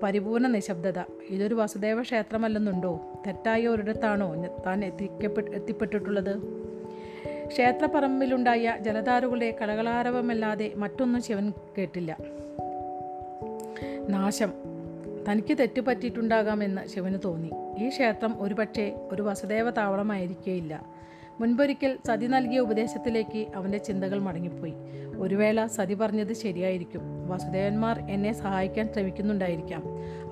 പരിപൂർണ 0.03 0.47
നിശബ്ദത. 0.47 0.99
ഇതൊരു 1.31 1.55
വസുദേവ 1.55 2.03
ക്ഷേത്രമല്ലെന്നുണ്ടോ? 2.03 3.01
തെറ്റായ 3.27 3.66
ഒരിടത്താണോ 3.66 4.47
താൻ 4.66 4.85
എത്തിക്കപ്പെട്ട് 4.85 5.51
എത്തിപ്പെട്ടിട്ടുള്ളത്? 5.51 6.64
ക്ഷേത്രപ്പറമ്പിലുണ്ടായ 7.46 8.76
ജലധാരകളുടെ 8.80 9.57
കളകളാരവമല്ലാതെ 9.61 10.72
മറ്റൊന്നും 10.76 11.22
ശിവൻ 11.22 11.52
കേട്ടില്ല. 11.78 12.16
നാശം. 14.09 14.52
തനിക്ക് 15.28 15.59
തെറ്റുപറ്റിയിട്ടുണ്ടാകാമെന്ന് 15.59 16.88
ശിവന് 16.88 17.18
തോന്നി. 17.24 17.50
ഈ 17.78 17.88
ക്ഷേത്രം 17.88 18.42
ഒരുപക്ഷെ 18.42 19.09
ഒരു 19.12 19.22
വസുദേവ 19.22 19.70
താവളമായിരിക്കേയില്ല. 19.70 20.87
മുൻപൊരിക്കൽ 21.40 21.98
സതി 22.07 22.26
നൽകിയ 22.26 22.59
ഉപദേശത്തിലേക്ക് 22.59 23.46
അവന്റെ 23.54 23.78
ചിന്തകൾ 23.78 24.18
മടങ്ങിപ്പോയി. 24.18 24.74
ഒരു 25.18 25.35
വേള 25.35 25.66
സതി 25.66 25.94
പറഞ്ഞത് 25.94 26.33
ശരിയായിരിക്കും. 26.33 27.28
വസുദേവന്മാർ 27.28 27.98
എന്നെ 27.98 28.33
സഹായിക്കാൻ 28.33 28.92
ശ്രമിക്കുന്നുണ്ടായിരിക്കാം. 28.92 29.83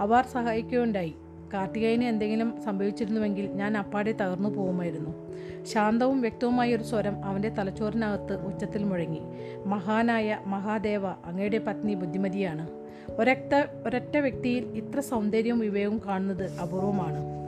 അവർ 0.00 0.24
സഹായിക്കുകയുണ്ടായി. 0.24 1.14
കാർത്തികേയന് 1.54 2.04
എന്തെങ്കിലും 2.04 2.54
സംഭവിച്ചിരുന്നുവെങ്കിൽ 2.64 3.46
ഞാൻ 3.46 3.78
അപ്പാടെ 3.78 4.12
തകർന്നു 4.12 4.48
പോകുമായിരുന്നു. 4.48 5.31
ശാന്തവും 5.64 6.20
വ്യക്തവുമായ 6.20 6.76
ഒരു 6.76 6.82
സ്വരം 6.82 7.24
അവന്റെ 7.24 7.48
തലച്ചോറിനകത്ത് 7.48 8.46
ഉച്ചത്തിൽ 8.46 8.84
മുഴങ്ങി. 8.84 9.20
മഹാനായ 9.66 10.38
മഹാദേവ 10.46 11.06
അങ്ങയുടെ 11.06 11.58
പത്നി 11.58 11.94
ബുദ്ധിമതിയാണ്. 11.94 12.68
ഒരക്ത 13.10 13.64
ഒരൊറ്റ 13.86 14.16
വ്യക്തിയിൽ 14.16 14.64
ഇത്ര 14.64 15.00
സൗന്ദര്യവും 15.00 15.58
വിവേകവും 15.58 16.02
കാണുന്നത് 16.06 16.58
അപൂർവമാണ്. 16.58 17.42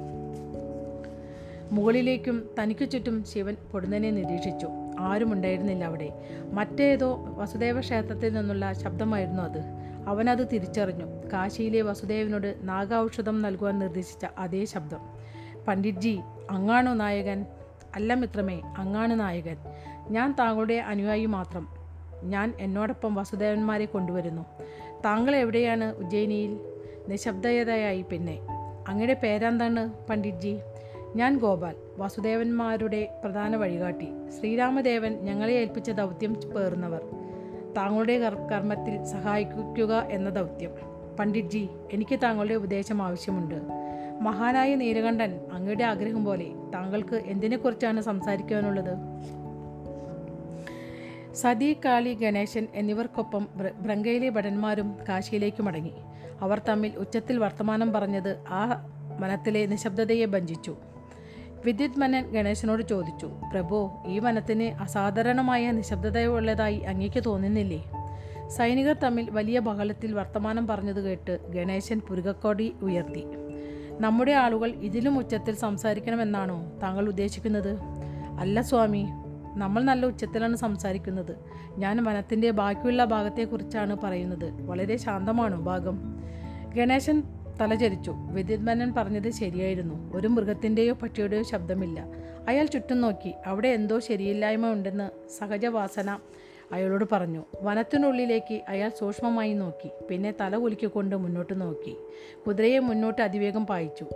മുകളിലേക്കും 1.73 2.51
തനിക്കു 2.61 2.85
ചുറ്റും 2.85 3.25
ശിവൻ 3.25 3.57
പൊടുന്നനെ 3.73 4.11
നിരീക്ഷിച്ചു. 4.11 4.69
ആരുമുണ്ടായിരുന്നില്ല 4.99 5.85
അവിടെ. 5.85 6.13
മറ്റേതോ 6.53 7.25
വസുദേവ 7.29 7.81
ക്ഷേത്രത്തിൽ 7.81 8.33
നിന്നുള്ള 8.33 8.73
ശബ്ദമായിരുന്നു 8.73 9.43
അത്. 9.43 9.61
അവനത് 10.07 10.47
തിരിച്ചറിഞ്ഞു. 10.53 11.05
കാശിയിലെ 11.33 11.83
വസുദേവനോട് 11.83 12.55
നാഗൌഷധം 12.63 13.43
നൽകുവാൻ 13.43 13.79
നിർദ്ദേശിച്ച 13.79 14.27
അതേ 14.39 14.65
ശബ്ദം. 14.65 14.99
പണ്ഡിറ്റ്ജി 15.69 16.21
അങ്ങാണോ 16.51 16.95
നായകൻ? 16.95 17.47
അല്ല 17.95 18.15
മിത്രമേ 18.15 18.61
അങ്ങാണ് 18.79 19.21
നായകൻ. 19.21 19.57
ഞാൻ 20.11 20.35
താങ്കളുടെ 20.39 20.75
അനുയായി 20.75 21.27
മാത്രം. 21.27 21.69
ഞാൻ 22.23 22.53
എന്നോടൊപ്പം 22.61 23.15
വസുദേവന്മാരെ 23.15 23.85
കൊണ്ടുവരുന്നു. 23.85 24.43
താങ്കൾ 25.05 25.37
എവിടെയാണ് 25.37 25.95
ഉജ്ജയിനിയിൽ? 25.95 26.59
നിശബ്ദതയായി 27.09 28.03
പിന്നെ. 28.03 28.39
അങ്ങയുടെ 28.89 29.15
പേരെന്താണ് 29.15 29.93
പണ്ഡിറ്റ്ജി? 30.11 30.59
ഞാൻ 31.17 31.39
ഗോപാൽ 31.39 31.75
വസുദേവന്മാരുടെ 31.99 33.21
പ്രധാന 33.25 33.57
വഴികാട്ടി. 33.57 34.09
ശ്രീരാമദേവൻ 34.41 35.13
ഞങ്ങളെ 35.13 35.53
ഏൽപ്പിച്ച 35.53 35.91
ദൗത്യം 35.91 36.35
പേറുന്നവർ. 36.35 37.01
താങ്കളുടെ 37.77 38.19
കർമ്മത്തിൽ 38.53 39.05
സഹായിക്കുക 39.05 40.09
എന്ന 40.11 40.31
ദൗത്യം. 40.31 40.71
പണ്ഡിറ്റ്ജി 41.19 41.69
എനിക്ക് 41.93 42.19
താങ്കളുടെ 42.23 42.55
ഉപദേശം 42.55 43.03
ആവശ്യമുണ്ട്. 43.03 43.55
മഹാനായ 44.25 44.75
നീലകണ്ഠൻ 44.75 45.41
അങ്ങയുടെ 45.53 45.85
ആഗ്രഹം 45.85 46.25
പോലെ 46.25 46.51
താങ്കൾക്ക് 46.75 47.15
എന്തിനെക്കുറിച്ചാണ് 47.15 48.01
സംസാരിക്കാനുള്ളത് 48.01 48.97
സതി 51.35 51.77
കാളി 51.85 52.15
ഗണേശൻ 52.15 52.67
എന്നിവർക്കൊപ്പം 52.75 53.49
ബ്ര- 53.57 53.73
ബ്രങ്കയിലെ 53.73 54.29
ഭടന്മാരും 54.29 54.97
കാശിയിലേക്ക് 55.09 55.63
മടങ്ങി. 55.63 55.93
അവർ 56.41 56.59
തമ്മിൽ 56.69 56.93
ഉച്ചത്തിൽ 56.97 57.39
വർത്തമാനം 57.39 57.93
പറഞ്ഞത് 57.93 58.45
ആ 58.49 58.87
വനത്തിലെ 59.21 59.67
നിശബ്ദതയെ 59.67 60.25
ഭഞ്ചിച്ചു 60.25 60.77
വിദ്യുത് 61.65 61.99
മനൻ 61.99 62.31
ഗണേശനോട് 62.31 62.83
ചോദിച്ചു 62.83 63.27
പ്രഭു 63.53 63.91
ഈ 64.07 64.19
വനത്തിന് 64.19 64.63
അസാധാരണമായ 64.63 65.71
നിശബ്ദതയുള്ളതായി 65.71 66.79
അങ്ങേക്ക് 66.79 67.23
തോന്നുന്നില്ലേ? 67.27 67.85
സൈനികർ 68.49 68.95
തമ്മിൽ 68.95 69.31
വലിയ 69.31 69.59
ബഹളത്തിൽ 69.59 70.15
വർത്തമാനം 70.15 70.67
പറഞ്ഞത് 70.67 71.05
കേട്ട് 71.05 71.51
ഗണേശൻ 71.51 72.01
പുരുകക്കോടി 72.01 72.75
ഉയർത്തി. 72.83 73.25
നമ്മുടെ 74.01 74.33
ആളുകൾ 74.33 74.71
ഇതിലും 74.71 75.19
ഉച്ചത്തിൽ 75.19 75.55
സംസാരിക്കണമെന്നാണോ 75.55 76.73
താങ്കൾ 76.83 77.09
ഉദ്ദേശിക്കുന്നത്? 77.09 77.79
അല്ല 78.39 78.61
സ്വാമി 78.61 79.07
നമ്മൾ 79.57 79.83
നല്ല 79.83 80.07
ഉച്ചത്തിലാണ് 80.07 80.57
സംസാരിക്കുന്നത്. 80.57 81.37
ഞാൻ 81.79 82.05
വനത്തിന്റെ 82.05 82.51
ബാക്കിയുള്ള 82.51 83.05
ഭാഗത്തെക്കുറിച്ചാണ് 83.05 83.97
പറയുന്നത്. 84.03 84.67
വളരെ 84.67 84.97
ശാന്തമാണോ 84.97 85.61
ഭാഗം? 85.61 85.99
ഗണേശൻ 86.77 87.23
തലചരിച്ചു. 87.61 88.15
വിദ്യുത്മനൻ 88.33 88.95
പറഞ്ഞത് 88.95 89.31
ശരിയായിരുന്നു. 89.31 90.17
ഒരു 90.17 90.29
മൃഗത്തിന്റെയോ 90.29 90.95
പക്ഷിയുടെയോ 90.95 91.43
ശബ്ദമില്ല. 91.43 92.05
അയാൾ 92.49 92.67
ചുറ്റും 92.67 93.01
നോക്കി. 93.01 93.35
അവിടെ 93.47 93.69
എന്തോ 93.69 93.99
ശരിയില്ലായ്മ 93.99 94.73
ഉണ്ടെന്ന് 94.73 95.11
സഹജവാസന 95.39 96.19
അയാളോട് 96.75 97.05
പറഞ്ഞു 97.13 97.45
വനത്തിനുള്ളിലേക്ക് 97.63 98.61
അയാൾ 98.69 98.89
സൂക്ഷ്മമായി 98.89 99.53
നോക്കി 99.53 99.91
പിന്നെ 100.11 100.35
തല 100.41 100.57
ഒലിക്കൊണ്ട് 100.57 101.17
മുന്നോട്ട് 101.17 101.61
നോക്കി. 101.61 101.97
കുതിരയെ 102.47 102.79
മുന്നോട്ട് 102.79 103.23
അതിവേഗം 103.23 103.67
പായിച്ചു. 103.67 104.07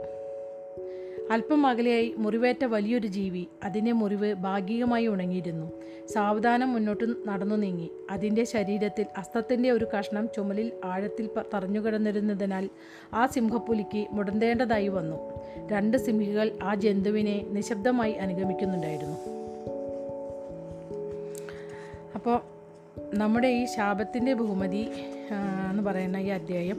അല്പം 1.30 1.66
അകലെയായി 1.66 2.14
മുറിവേറ്റ 2.16 2.64
വലിയൊരു 2.64 3.06
ജീവി 3.06 3.46
അതിന്റെ 3.64 3.92
മുറിവ് 3.92 4.34
ഭാഗികമായി 4.34 5.06
ഉണങ്ങിയിരുന്നു. 5.06 5.72
സാവധാനം 6.06 6.72
മുന്നോട്ട് 6.72 7.04
നടന്നു 7.28 7.54
നീങ്ങി. 7.54 7.90
അതിന്റെ 8.10 8.44
ശരീരത്തിൽ 8.44 9.06
അസ്ത്രത്തിന്റെ 9.16 9.70
ഒരു 9.70 9.86
കഷ്ണം 9.98 10.28
ചുമലിൽ 10.36 10.72
ആഴത്തിൽ 10.84 11.26
പ- 11.26 11.42
തറഞ്ഞുകിടന്നിരുന്നതിനാൽ 11.54 12.68
ആ 13.14 13.26
സിംഹപ്പുലിക്ക് 13.26 14.06
മുടന്തേണ്ടതായി 14.10 14.88
വന്നു. 14.88 15.16
രണ്ട് 15.72 15.96
സിംഹികൾ 15.96 16.52
ആ 16.62 16.74
ജന്തുവിനെ 16.74 17.46
നിശബ്ദമായി 17.48 18.12
അനുഗമിക്കുന്നുണ്ടായിരുന്നു. 18.12 19.37
നമ്മുടെ 23.20 23.48
ഈ 23.48 23.64
ശാപത്തിന്റെ 23.64 24.32
ബഹുമതി 24.32 24.82
എന്ന് 25.70 25.82
പറയുന്ന 25.82 26.16
ഈ 26.16 26.28
അധ്യായം 26.28 26.78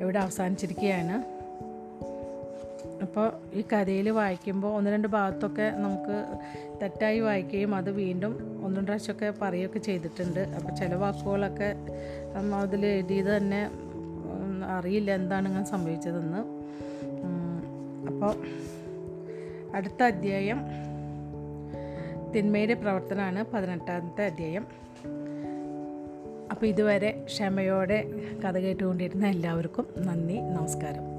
ഇവിടെ 0.00 0.18
അവസാനിച്ചിരിക്കുകയാണ്. 0.18 1.16
അപ്പോൾ 3.02 3.26
ഈ 3.54 3.64
കഥയിൽ 3.72 4.10
വായിക്കുമ്പോൾ 4.10 4.74
ഒന്ന് 4.76 4.90
രണ്ട് 4.90 5.08
ഭാഗത്തൊക്കെ 5.08 5.66
നമുക്ക് 5.76 6.16
തെറ്റായി 6.82 7.20
വായിക്കുകയും 7.20 7.74
അത് 7.74 7.90
വീണ്ടും 7.90 8.62
ഒന്ന് 8.64 8.76
രണ്ട് 8.78 8.90
പ്രാവശ്യമൊക്കെ 8.90 9.32
പറയുകയൊക്കെ 9.42 9.78
ചെയ്തിട്ടുണ്ട്. 9.78 10.40
അപ്പോൾ 10.40 10.74
ചില 10.74 10.94
വാക്കുകളൊക്കെ 10.94 11.70
അതിൽ 12.62 12.86
എഴുതിയത് 12.86 13.36
തന്നെ 13.36 13.70
അറിയില്ല 14.78 15.10
എന്താണ് 15.10 15.48
ഇങ്ങനെ 15.48 15.66
സംഭവിച്ചതെന്ന്. 15.66 16.42
അപ്പോൾ 18.08 18.34
അടുത്ത 19.76 20.02
അധ്യായം 20.02 20.60
തിന്മയുടെ 22.34 22.74
പ്രവർത്തനമാണ് 22.74 23.44
പതിനെട്ടാമത്തെ 23.54 24.24
അധ്യായം. 24.24 24.85
അപ്പോൾ 26.50 26.66
ഇതുവരെ 26.66 27.24
ക്ഷമയോടെ 27.24 28.04
കഥ 28.44 28.56
കേട്ടുകൊണ്ടിരുന്ന 28.58 29.26
എല്ലാവർക്കും 29.26 29.86
നന്ദി 29.98 30.40
നമസ്കാരം. 30.40 31.15